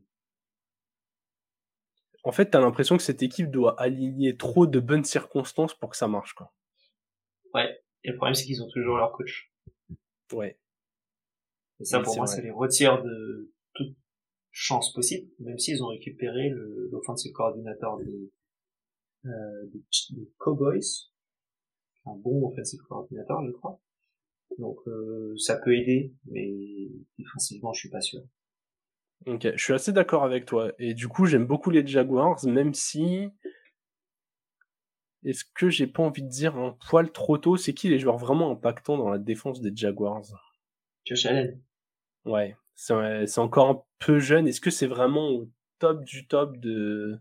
[2.24, 5.96] En fait, t'as l'impression que cette équipe doit aligner trop de bonnes circonstances pour que
[5.96, 6.54] ça marche, quoi.
[7.52, 7.82] Ouais.
[8.04, 9.52] Et le problème, c'est qu'ils ont toujours leur coach.
[10.32, 10.58] Ouais.
[11.80, 13.96] Et ça, pour moi, ça les retire de toute
[14.52, 16.50] chance possible, même s'ils ont récupéré
[16.90, 18.30] l'offensive coordinateur des,
[19.26, 21.10] euh, des, Cowboys,
[22.06, 23.80] un bon offensive coordinateur, je crois.
[24.58, 26.52] Donc euh, ça peut aider, mais
[27.18, 28.22] défensivement, je suis pas sûr.
[29.26, 30.72] Ok, je suis assez d'accord avec toi.
[30.78, 33.30] Et du coup, j'aime beaucoup les Jaguars, même si
[35.24, 38.18] est-ce que j'ai pas envie de dire un poil trop tôt C'est qui les joueurs
[38.18, 40.24] vraiment impactants dans la défense des Jaguars?
[41.04, 41.60] Josh Allen.
[42.24, 44.48] Ouais, c'est encore un peu jeune.
[44.48, 47.18] Est-ce que c'est vraiment au top du top de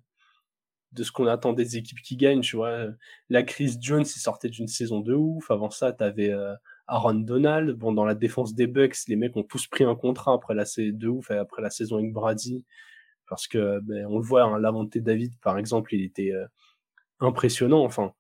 [0.92, 2.88] de ce qu'on attend des équipes qui gagnent, tu vois.
[3.30, 5.50] La Chris Jones, il sortait d'une saison de ouf.
[5.50, 6.54] Avant ça, t'avais euh,
[6.88, 7.72] Aaron Donald.
[7.78, 10.66] Bon, dans la défense des Bucks, les mecs ont tous pris un contrat après la
[10.66, 12.66] saison de ouf après la saison avec Brady.
[13.28, 16.46] Parce que, ben, on le voit, hein, Lavonte David, par exemple, il était euh,
[17.22, 17.84] impressionnant.
[17.86, 18.14] Enfin,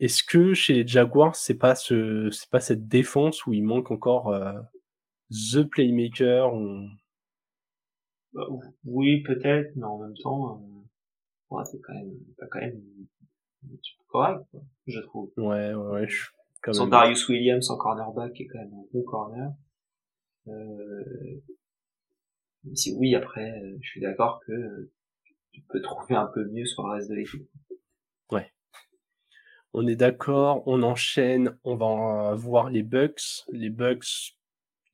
[0.00, 3.90] est-ce que chez les Jaguars, c'est pas ce, c'est pas cette défense où il manque
[3.90, 4.52] encore euh,
[5.30, 6.50] the playmaker
[8.32, 8.46] bah,
[8.84, 10.62] Oui, peut-être, mais en même temps,
[11.50, 12.12] ouais, c'est quand même,
[12.50, 12.82] quand même
[14.08, 15.32] correct, quoi, je trouve.
[15.36, 19.02] Ouais, ouais, je suis Sans Darius Williams en cornerback, qui est quand même un bon
[19.02, 19.52] corner.
[20.48, 21.42] Euh,
[22.74, 24.90] si oui, après, euh, je suis d'accord que
[25.52, 27.48] tu peux trouver un peu mieux sur le reste de l'équipe.
[28.30, 28.52] Ouais.
[29.72, 33.44] On est d'accord, on enchaîne, on va voir les Bucks.
[33.50, 34.34] Les Bucks,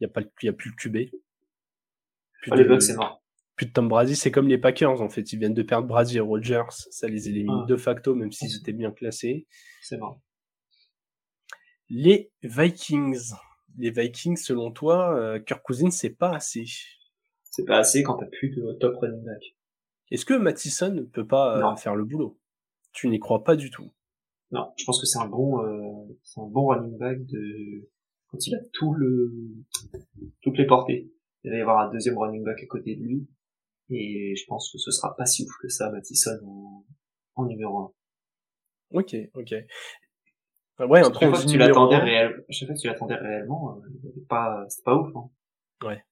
[0.00, 1.14] il n'y a, pas, y a plus le QB.
[2.50, 3.21] Ah, les Bucks, c'est mort.
[3.57, 5.32] Plus de Tom Brady, c'est comme les Packers en fait.
[5.32, 6.70] Ils viennent de perdre Brady et Rogers.
[6.70, 7.66] Ça les élimine ah.
[7.68, 9.46] de facto, même s'ils étaient bien classés.
[9.82, 10.20] C'est mort.
[11.88, 13.32] Les Vikings.
[13.78, 16.64] Les Vikings, selon toi, euh, Kirk Cousins, c'est pas assez.
[17.44, 19.57] C'est pas assez quand t'as plus de top running back.
[20.11, 22.38] Est-ce que Mattison ne peut pas euh, faire le boulot?
[22.92, 23.90] Tu n'y crois pas du tout.
[24.50, 27.88] Non, je pense que c'est un bon, euh, c'est un bon running back de
[28.28, 29.32] quand il a tout le,
[30.42, 31.11] toutes les portées.
[31.44, 33.26] Il va y avoir un deuxième running back à côté de lui,
[33.91, 36.85] et je pense que ce sera pas si ouf que ça, Mattison en,
[37.35, 37.93] en numéro 1.
[38.93, 39.55] Ok, ok.
[40.80, 44.24] ouais, après, chaque fois que tu l'attendais réellement, chaque fois que tu l'attendais réellement, euh,
[44.28, 45.30] pas, c'était pas ouf, hein.
[45.85, 46.05] Ouais.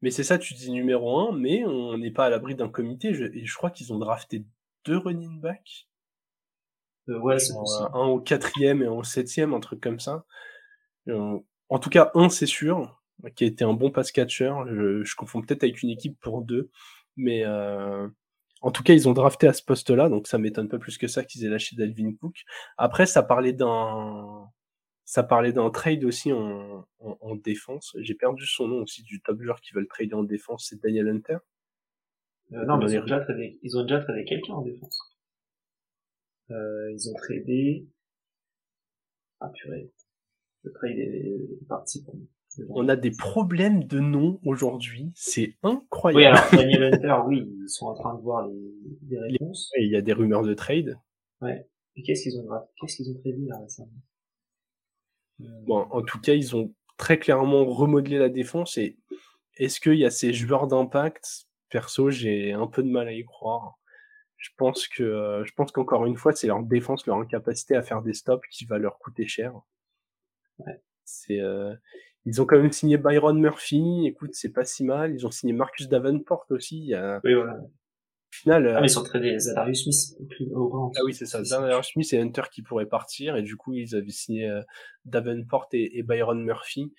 [0.00, 3.14] Mais c'est ça, tu dis numéro 1, mais on n'est pas à l'abri d'un comité.
[3.14, 4.44] Je, et je crois qu'ils ont drafté
[4.84, 5.88] deux running backs.
[7.08, 10.24] Euh, ouais, c'est Un au quatrième et un au septième, un truc comme ça.
[11.08, 11.38] Euh,
[11.68, 13.02] en tout cas, un, c'est sûr,
[13.34, 14.52] qui a été un bon pass catcher.
[14.68, 16.70] Je, je confonds peut-être avec une équipe pour deux.
[17.16, 18.08] Mais euh,
[18.60, 21.06] en tout cas, ils ont drafté à ce poste-là, donc ça m'étonne pas plus que
[21.06, 22.44] ça qu'ils aient lâché Dalvin Cook.
[22.76, 24.48] Après, ça parlait d'un
[25.04, 27.94] ça parlait d'un trade aussi en, en, défense.
[28.00, 31.08] J'ai perdu son nom aussi du top joueur qui veulent trader en défense, c'est Daniel
[31.08, 31.36] Hunter.
[32.52, 34.98] Euh, non, mais ils ont, déjà tradé, ils ont déjà tradé quelqu'un en défense.
[36.50, 37.86] Euh, ils ont tradé...
[39.40, 39.90] Ah purée.
[40.62, 42.14] Le trade est parti pour
[42.68, 46.38] On a des problèmes de nom aujourd'hui, c'est incroyable.
[46.52, 48.74] Oui, alors Daniel Hunter, oui, ils sont en train de voir les,
[49.08, 49.70] les réponses.
[49.76, 50.98] Et il y a des rumeurs de trade.
[51.40, 51.66] Ouais.
[51.96, 52.46] Et qu'est-ce qu'ils ont,
[52.80, 53.90] qu'est-ce qu'ils ont prévu là récemment?
[55.38, 58.96] Bon, en tout cas, ils ont très clairement remodelé la défense et
[59.56, 61.46] est-ce qu'il y a ces joueurs d'impact?
[61.70, 63.78] Perso, j'ai un peu de mal à y croire.
[64.36, 67.82] Je pense que, euh, je pense qu'encore une fois, c'est leur défense, leur incapacité à
[67.82, 69.54] faire des stops qui va leur coûter cher.
[70.58, 70.80] Ouais.
[71.04, 71.74] C'est, euh,
[72.26, 74.06] ils ont quand même signé Byron Murphy.
[74.06, 75.14] Écoute, c'est pas si mal.
[75.14, 76.94] Ils ont signé Marcus Davenport aussi.
[77.24, 77.58] Oui, voilà
[78.34, 78.68] final.
[78.68, 81.42] Ah, mais ils sont tradés Zadarius Smith au Ah oui, c'est ça.
[81.42, 83.36] Zadarius Smith et Hunter qui pourraient partir.
[83.36, 84.62] Et du coup, ils avaient signé euh,
[85.04, 86.92] Davenport et, Byron Murphy.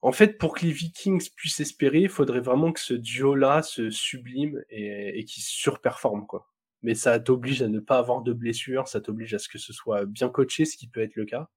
[0.00, 3.90] En fait, pour que les Vikings puissent espérer, il faudrait vraiment que ce duo-là se
[3.90, 6.48] sublime et, et qu'il surperforme, quoi.
[6.82, 9.72] Mais ça t'oblige à ne pas avoir de blessures, ça t'oblige à ce que ce
[9.72, 11.48] soit bien coaché, ce qui peut être le cas.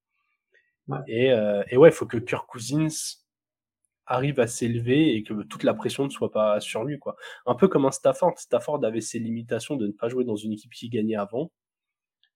[1.07, 2.87] Et, euh, et ouais, il faut que Kirk Cousins
[4.05, 6.99] arrive à s'élever et que toute la pression ne soit pas sur lui.
[6.99, 7.15] Quoi.
[7.45, 8.37] Un peu comme un Stafford.
[8.37, 11.51] Stafford avait ses limitations de ne pas jouer dans une équipe qui gagnait avant.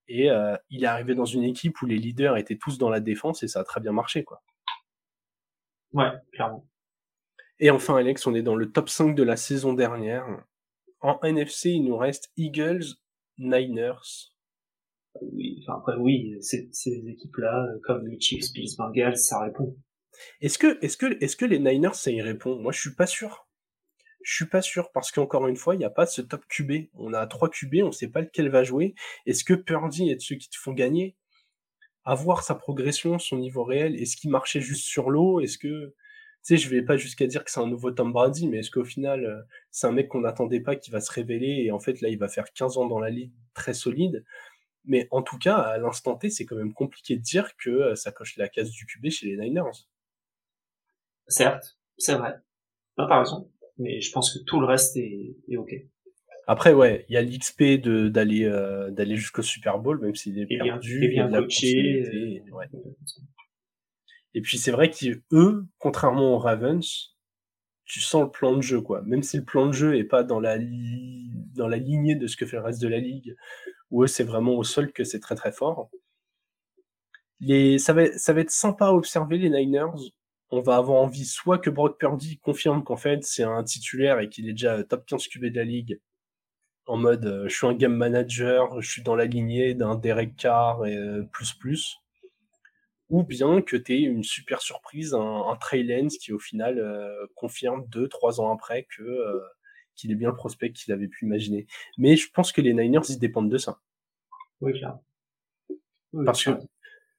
[0.08, 3.00] Et euh, il est arrivé dans une équipe où les leaders étaient tous dans la
[3.00, 4.24] défense et ça a très bien marché.
[4.24, 4.42] Quoi.
[5.92, 6.66] Ouais, clairement.
[7.58, 10.26] Et enfin, Alex, on est dans le top 5 de la saison dernière.
[11.00, 12.84] En NFC, il nous reste Eagles,
[13.38, 14.32] Niners.
[15.22, 19.76] Oui, enfin après oui, ces, équipes-là, comme les Chiefs, Bills, Bengals, ça répond.
[20.40, 22.56] Est-ce que, est-ce que, est-ce que les Niners, ça y répond?
[22.56, 23.46] Moi, je suis pas sûr.
[24.22, 26.88] Je suis pas sûr parce qu'encore une fois, il n'y a pas ce top QB.
[26.94, 28.94] On a trois QB, on sait pas lequel va jouer.
[29.24, 31.16] Est-ce que Purdy est de ceux qui te font gagner
[32.04, 35.40] Avoir sa progression, son niveau réel, est-ce qu'il marchait juste sur l'eau?
[35.40, 35.94] Est-ce que, tu
[36.42, 38.84] sais, je vais pas jusqu'à dire que c'est un nouveau Tom Brady, mais est-ce qu'au
[38.84, 42.00] final, euh, c'est un mec qu'on n'attendait pas qui va se révéler et en fait,
[42.00, 44.24] là, il va faire 15 ans dans la ligue très solide?
[44.86, 47.94] Mais en tout cas, à l'instant T, c'est quand même compliqué de dire que euh,
[47.94, 49.86] ça coche la case du QB chez les Niners.
[51.28, 52.34] Certes, c'est vrai.
[52.98, 53.50] Non, t'as raison.
[53.78, 55.70] Mais je pense que tout le reste est, est ok.
[56.46, 60.38] Après, ouais, il y a l'XP de d'aller euh, d'aller jusqu'au Super Bowl, même s'il
[60.38, 61.68] est perdu, et bien coaché.
[61.68, 62.66] Et, ouais.
[64.34, 67.15] et puis c'est vrai qu'eux, contrairement aux Ravens,
[67.86, 69.02] tu sens le plan de jeu, quoi.
[69.02, 70.58] Même si le plan de jeu est pas dans la
[71.54, 73.36] dans la lignée de ce que fait le reste de la ligue,
[73.90, 75.90] où c'est vraiment au sol que c'est très très fort.
[77.40, 80.10] Les, ça va, ça va être sympa à observer les Niners
[80.50, 84.28] on va avoir envie soit que Brock Purdy confirme qu'en fait c'est un titulaire et
[84.28, 86.00] qu'il est déjà top 15 QB de la ligue,
[86.86, 90.36] en mode euh, je suis un game manager, je suis dans la lignée d'un Derek
[90.36, 91.96] Carr et euh, plus plus,
[93.08, 97.26] ou bien que tu une super surprise, un, un Trey Lance qui au final euh,
[97.34, 99.40] confirme deux, trois ans après que
[99.94, 101.66] qu'il est bien le prospect qu'il avait pu imaginer.
[101.98, 103.80] Mais je pense que les Niners ils dépendent de ça.
[104.60, 104.98] Oui, clair.
[106.24, 106.50] Parce que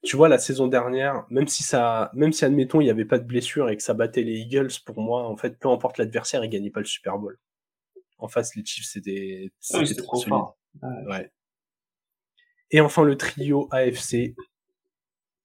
[0.04, 3.18] tu vois, la saison dernière, même si ça, même si admettons il n'y avait pas
[3.18, 6.44] de blessure et que ça battait les Eagles, pour moi, en fait, peu importe l'adversaire,
[6.44, 7.38] ils gagnaient pas le Super Bowl.
[8.18, 10.38] En face, les Chiefs, c'était, ah c'était trop solide.
[11.06, 11.30] Ouais.
[12.70, 14.34] Et enfin, le trio AFC.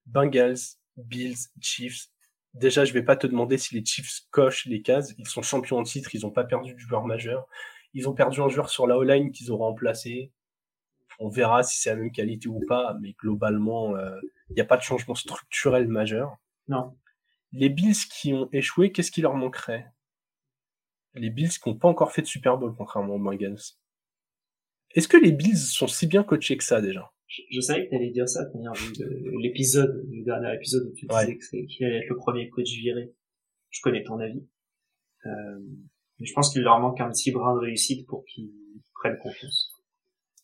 [0.06, 2.10] Bengals, Bills, Chiefs.
[2.54, 5.14] Déjà, je vais pas te demander si les Chiefs cochent les cases.
[5.18, 7.47] Ils sont champions en titre, ils ont pas perdu de joueur majeur.
[7.93, 10.32] Ils ont perdu un joueur sur la O-line qu'ils ont remplacé.
[11.20, 13.95] On verra si c'est la même qualité ou pas, mais globalement,
[14.49, 16.36] il n'y a pas de changement structurel majeur.
[16.68, 16.97] Non.
[17.51, 19.86] Les Bills qui ont échoué, qu'est-ce qui leur manquerait?
[21.14, 23.62] Les Bills qui n'ont pas encore fait de Super Bowl, contrairement aux Bengals.
[24.95, 27.12] Est-ce que les Bills sont si bien coachés que ça déjà?
[27.49, 28.73] Je, savais que tu allais dire ça, première
[29.39, 33.13] l'épisode, le dernier épisode où tu disais qu'il allait être le premier coach viré.
[33.69, 34.45] Je connais ton avis.
[35.25, 35.59] Euh,
[36.19, 38.51] mais je pense qu'il leur manque un petit brin de réussite pour qu'ils
[38.93, 39.71] prennent confiance.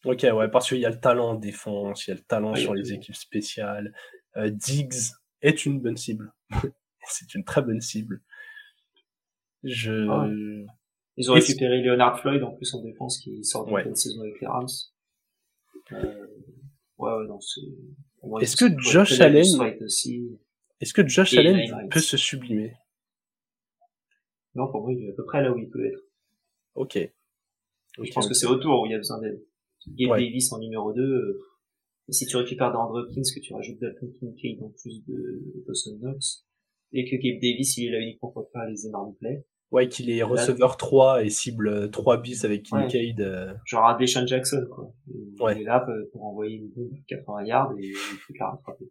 [0.05, 2.55] Ok, ouais, parce qu'il y a le talent en défense, il y a le talent
[2.55, 3.93] sur les équipes spéciales.
[4.37, 6.33] Euh, Diggs est une bonne cible.
[7.05, 8.21] C'est une très bonne cible.
[9.63, 10.07] Je...
[10.09, 10.27] Ah
[11.17, 14.39] Ils ont récupéré Leonard Floyd en plus en défense qui sort d'une bonne saison avec
[14.39, 14.67] les Rams.
[15.91, 16.27] Euh,
[16.99, 17.61] ouais, ouais, non, c'est...
[18.41, 19.45] Est-ce que Josh Allen,
[20.79, 22.73] est-ce que Josh Allen peut se sublimer?
[24.55, 26.03] Non, pour moi, il est à peu près là où il peut être.
[26.75, 26.97] Ok.
[28.01, 29.43] Je pense que c'est autour où il y a besoin d'aide.
[29.87, 31.41] Gabe Davis en numéro 2, euh,
[32.09, 36.45] si tu récupères d'Andre Hopkins, que tu rajoutes Dalton Kincaid en plus de Dawson Knox,
[36.91, 39.45] et que Gabe Davis, il est là uniquement pour faire les énormes plays.
[39.71, 43.21] Ouais, qu'il est receveur 3 et cible 3 bis avec Kincaid.
[43.21, 43.53] Euh.
[43.65, 44.91] Genre un Deshaun Jackson, quoi.
[45.07, 48.89] Il est là pour envoyer une bombe 80 yards et il faut la rattraper.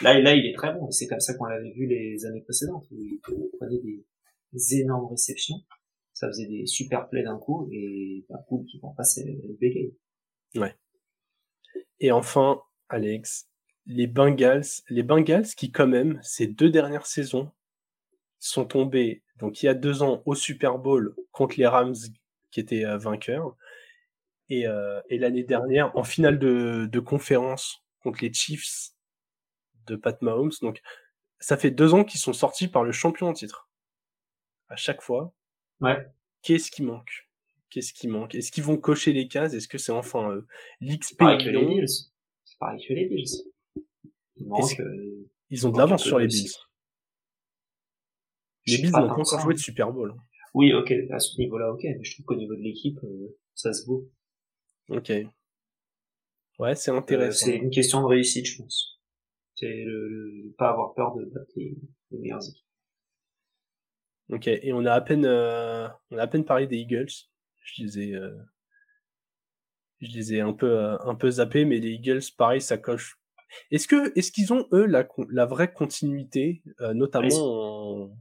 [0.00, 0.90] Là, là, il est très bon.
[0.90, 2.86] C'est comme ça qu'on l'avait vu les années précédentes.
[2.90, 3.20] il
[3.58, 3.80] prenait
[4.52, 5.56] des, énormes réceptions.
[6.14, 9.94] Ça faisait des super plays d'un coup et d'un coup, qui vont passer le bégaye.
[10.56, 10.74] Ouais.
[11.98, 13.48] Et enfin, Alex,
[13.86, 17.50] les Bengals, les Bengals qui quand même, ces deux dernières saisons,
[18.48, 21.94] sont tombés, donc il y a deux ans, au Super Bowl contre les Rams
[22.50, 23.56] qui étaient euh, vainqueurs,
[24.48, 28.90] et, euh, et l'année dernière en finale de, de conférence contre les Chiefs
[29.86, 30.52] de Pat Mahomes.
[30.60, 30.82] Donc
[31.38, 33.68] ça fait deux ans qu'ils sont sortis par le champion en titre.
[34.68, 35.32] À chaque fois.
[35.80, 36.06] Ouais.
[36.42, 37.28] Qu'est-ce qui manque?
[37.70, 38.34] Qu'est-ce qui manque?
[38.34, 39.54] Est-ce qu'ils vont cocher les cases?
[39.54, 40.46] Est-ce que c'est enfin euh,
[40.80, 41.08] l'XP
[42.44, 43.30] C'est pareil que les Bills.
[44.80, 46.52] Euh, ils ont de l'avance sur les Bills?
[48.66, 50.14] Les Bills n'ont pas encore joué de Super Bowl.
[50.54, 53.72] Oui, ok, à ce niveau-là, ok, mais je trouve qu'au niveau de l'équipe, euh, ça
[53.72, 54.10] se vaut.
[54.88, 55.12] Ok.
[56.58, 57.46] Ouais, c'est intéressant.
[57.46, 59.00] c'est une question de réussite, je pense.
[59.54, 61.76] C'est le, pas avoir peur de battre les,
[62.10, 62.64] meilleures équipes.
[64.30, 67.30] Ok, et on a à peine, on a à peine parlé des Eagles
[67.62, 68.36] je les ai, euh,
[70.00, 73.18] je les ai un peu, euh, un peu zappés, mais les Eagles, pareil, ça coche.
[73.70, 78.16] Est-ce que, est-ce qu'ils ont eux la, la vraie continuité, euh, notamment en,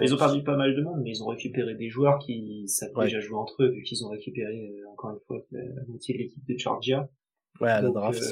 [0.00, 2.92] Ils ont perdu pas mal de monde, mais ils ont récupéré des joueurs qui savent
[3.00, 6.44] déjà jouer entre eux, vu qu'ils ont récupéré encore une fois la, moitié de l'équipe
[6.46, 7.08] de Georgia.
[7.60, 8.22] Ouais, à la draft.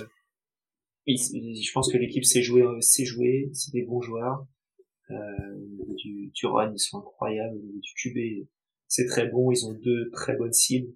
[1.06, 4.46] je pense que l'équipe sait jouer, sait jouer, c'est des bons joueurs.
[5.10, 5.16] Euh,
[5.96, 7.58] du, du run, ils sont incroyables.
[7.80, 8.46] Du QB,
[8.88, 10.92] c'est très bon, ils ont deux très bonnes cibles,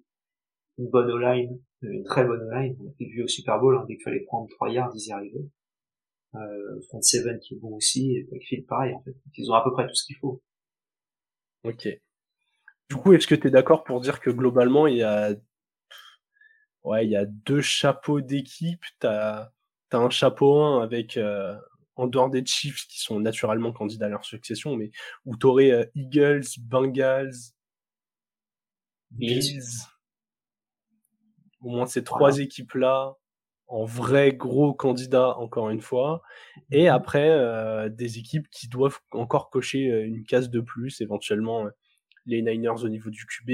[0.77, 3.85] une bonne O-line, euh, une très bonne O-line, on a vu au Super Bowl, hein,
[3.87, 5.49] dès qu'il fallait prendre 3 yards, ils y arrivaient.
[6.35, 9.15] Euh, front seven qui est bon aussi, et Backfield pareil en fait.
[9.35, 10.41] Ils ont à peu près tout ce qu'il faut.
[11.63, 11.87] Ok.
[12.89, 15.35] Du coup, est-ce que tu es d'accord pour dire que globalement, il y a
[16.83, 19.49] ouais, il y a deux chapeaux d'équipe, t'as
[19.91, 21.57] as un chapeau 1 avec euh,
[21.95, 24.91] en dehors des Chiefs qui sont naturellement candidats à leur succession, mais
[25.25, 27.33] où t'aurais euh, Eagles, Bengals,
[29.11, 29.87] Bills.
[31.61, 33.17] Au moins ces trois équipes-là,
[33.69, 36.23] en vrai gros candidats encore une fois.
[36.71, 36.93] Et mhm.
[36.93, 41.69] après, euh, des équipes qui doivent encore cocher euh, une case de plus, éventuellement euh,
[42.25, 43.49] les Niners au niveau du QB,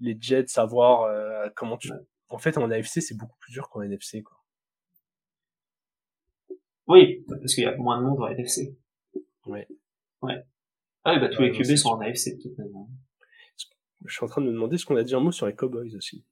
[0.00, 1.90] les Jets, savoir comment tu...
[2.28, 4.22] En fait, en AFC, c'est beaucoup plus dur qu'en NFC.
[4.22, 4.38] Quoi.
[6.86, 8.74] Oui, parce qu'il y a moins de monde en NFC.
[9.44, 9.68] Ouais.
[10.22, 10.42] Ouais.
[11.04, 12.86] Ah oui, bah tous les QB sont en AFC de toute manière.
[14.06, 15.54] Je suis en train de me demander ce qu'on a dit un mot sur les
[15.54, 16.24] Cowboys aussi.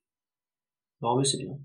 [1.03, 1.59] Non, mais c'est bien.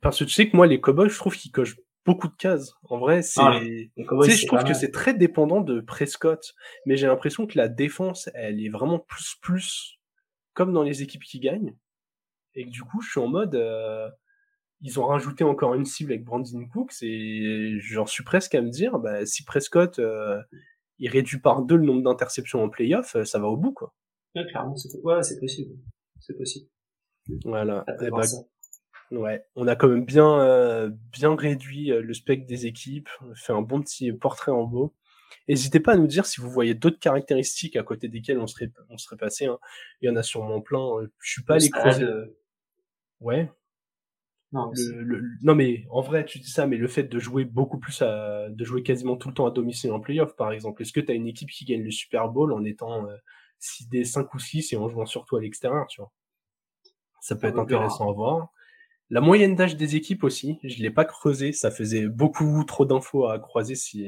[0.00, 2.72] Parce que tu sais que moi, les Cowboys, je trouve qu'ils cochent beaucoup de cases.
[2.84, 3.90] En vrai, c'est, ah, tu
[4.24, 6.54] sais, je trouve que c'est très dépendant de Prescott.
[6.86, 9.98] Mais j'ai l'impression que la défense, elle est vraiment plus plus
[10.54, 11.76] comme dans les équipes qui gagnent.
[12.54, 14.08] Et que du coup, je suis en mode, euh,
[14.80, 18.70] ils ont rajouté encore une cible avec Brandon Cooks et j'en suis presque à me
[18.70, 20.40] dire, bah, si Prescott, euh,
[20.98, 23.94] il réduit par deux le nombre d'interceptions en playoff, euh, ça va au bout, quoi.
[24.34, 25.74] Ouais, clairement, c'est ouais, c'est possible.
[26.20, 26.68] C'est possible.
[27.44, 27.84] Voilà.
[28.00, 28.22] Eh ben,
[29.10, 33.52] ouais, on a quand même bien, euh, bien réduit euh, le spectre des équipes, fait
[33.52, 34.94] un bon petit portrait en beau.
[35.48, 38.70] N'hésitez pas à nous dire si vous voyez d'autres caractéristiques à côté desquelles on serait,
[38.88, 39.46] on serait passé.
[39.46, 39.58] Hein.
[40.00, 40.98] Il y en a sûrement plein.
[40.98, 42.06] Euh, je suis pas allé creuser.
[43.20, 43.50] Ouais.
[44.52, 44.72] Non,
[45.42, 48.48] non, mais en vrai, tu dis ça, mais le fait de jouer beaucoup plus à,
[48.48, 50.82] de jouer quasiment tout le temps à domicile en playoff, par exemple.
[50.82, 53.06] Est-ce que tu as une équipe qui gagne le Super Bowl en étant
[53.60, 56.12] 6D euh, 5 ou 6 et en jouant surtout à l'extérieur, tu vois?
[57.20, 58.48] Ça peut être intéressant à voir.
[59.10, 63.28] La moyenne d'âge des équipes aussi, je l'ai pas creusé, ça faisait beaucoup trop d'infos
[63.28, 64.04] à croiser si,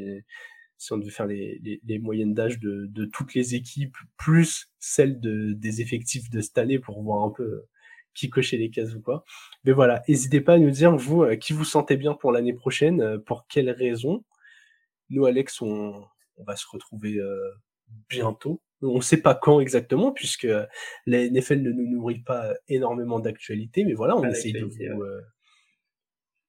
[0.76, 5.20] si on devait faire les, les, moyennes d'âge de, de, toutes les équipes, plus celles
[5.20, 7.64] de, des effectifs de cette année pour voir un peu
[8.14, 9.24] qui cochait les cases ou quoi.
[9.64, 12.52] Mais voilà, n'hésitez pas à nous dire, vous, euh, qui vous sentez bien pour l'année
[12.52, 14.24] prochaine, euh, pour quelles raisons.
[15.10, 16.04] Nous, Alex, on,
[16.36, 17.50] on va se retrouver euh,
[18.08, 18.60] bientôt.
[18.82, 20.46] On ne sait pas quand exactement, puisque
[21.06, 25.04] la NFL ne nous nourrit pas énormément d'actualité, mais voilà, on essaye de vous,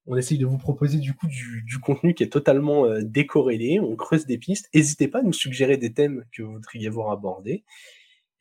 [0.05, 3.95] on essaye de vous proposer du coup du, du contenu qui est totalement décorrélé, on
[3.95, 4.69] creuse des pistes.
[4.73, 7.63] N'hésitez pas à nous suggérer des thèmes que vous voudriez voir abordés.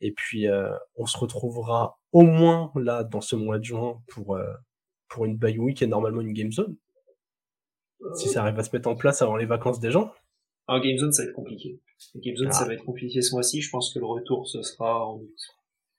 [0.01, 4.35] Et puis, euh, on se retrouvera au moins là dans ce mois de juin pour,
[4.35, 4.53] euh,
[5.07, 6.75] pour une bye week et normalement une game zone.
[8.15, 10.13] Si ça arrive à se mettre en place avant les vacances des gens.
[10.69, 11.79] Alors, game zone, ça va être compliqué.
[12.15, 12.67] game zone, ça ah.
[12.67, 13.59] va être compliqué ce mois-ci.
[13.59, 15.35] Je pense que le retour, ce sera en août.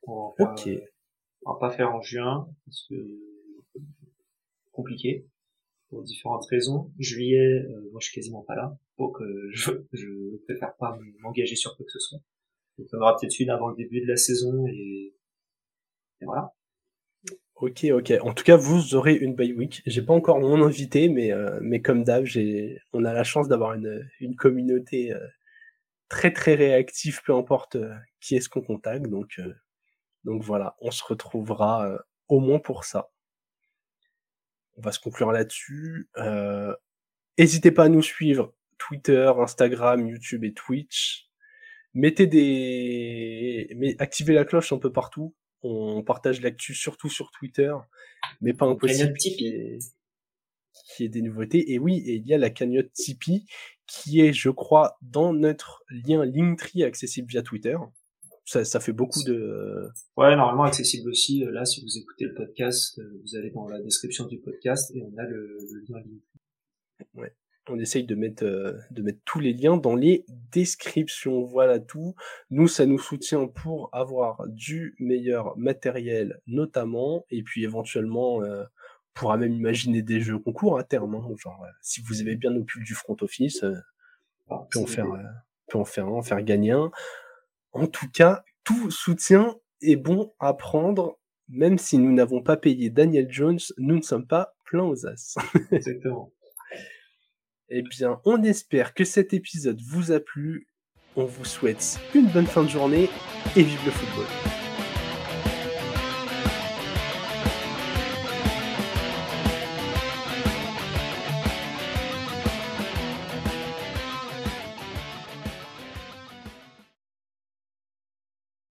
[0.05, 0.71] On va, ok.
[1.45, 2.95] on va pas faire en juin, parce que
[4.71, 5.27] compliqué
[5.89, 6.93] pour différentes raisons.
[7.01, 9.19] Juillet, euh, moi je suis quasiment pas là, donc
[9.53, 12.21] je, je préfère pas m'engager sur quoi que ce soit.
[12.79, 15.15] Donc on aura peut-être une avant le début de la saison et,
[16.23, 16.55] voilà.
[17.61, 18.13] Ok, ok.
[18.23, 19.83] En tout cas, vous aurez une bye week.
[19.85, 22.25] J'ai pas encore mon invité, mais euh, mais comme d'hab,
[22.95, 25.27] on a la chance d'avoir une une communauté euh,
[26.09, 29.07] très très réactive, peu importe euh, qui est-ce qu'on contacte.
[29.09, 29.39] Donc
[30.25, 31.99] donc voilà, on se retrouvera
[32.29, 33.11] au moins pour ça.
[34.77, 36.09] On va se conclure là-dessus.
[37.39, 41.31] N'hésitez pas à nous suivre Twitter, Instagram, YouTube et Twitch
[41.95, 45.35] mettez des, mais activez la cloche un peu partout.
[45.63, 47.75] On partage l'actu surtout sur Twitter,
[48.41, 51.73] mais pas impossible qu'il y, ait des nouveautés.
[51.73, 53.47] Et oui, et il y a la cagnotte Tipeee
[53.87, 57.77] qui est, je crois, dans notre lien Linktree accessible via Twitter.
[58.45, 59.89] Ça, ça fait beaucoup de.
[60.17, 61.45] Ouais, normalement accessible aussi.
[61.51, 65.03] Là, si vous écoutez le podcast, euh, vous allez dans la description du podcast et
[65.03, 66.41] on a le, le lien Linktree.
[67.15, 67.33] Ouais
[67.71, 71.43] on essaye de mettre, euh, de mettre tous les liens dans les descriptions.
[71.45, 72.15] Voilà tout.
[72.51, 79.21] Nous, ça nous soutient pour avoir du meilleur matériel, notamment, et puis éventuellement, euh, on
[79.21, 81.15] pourra même imaginer des jeux concours à terme.
[81.15, 81.35] Hein.
[81.39, 83.65] genre, euh, si vous avez bien nos pubs du front office,
[84.51, 85.07] ah, peut en faire,
[85.69, 86.91] peut en faire un, faire gagner un.
[87.73, 91.19] En tout cas, tout soutien est bon à prendre,
[91.49, 95.37] même si nous n'avons pas payé Daniel Jones, nous ne sommes pas pleins aux as.
[95.73, 96.33] Exactement.
[97.73, 100.67] Eh bien, on espère que cet épisode vous a plu.
[101.15, 103.09] On vous souhaite une bonne fin de journée
[103.55, 104.70] et vive le football.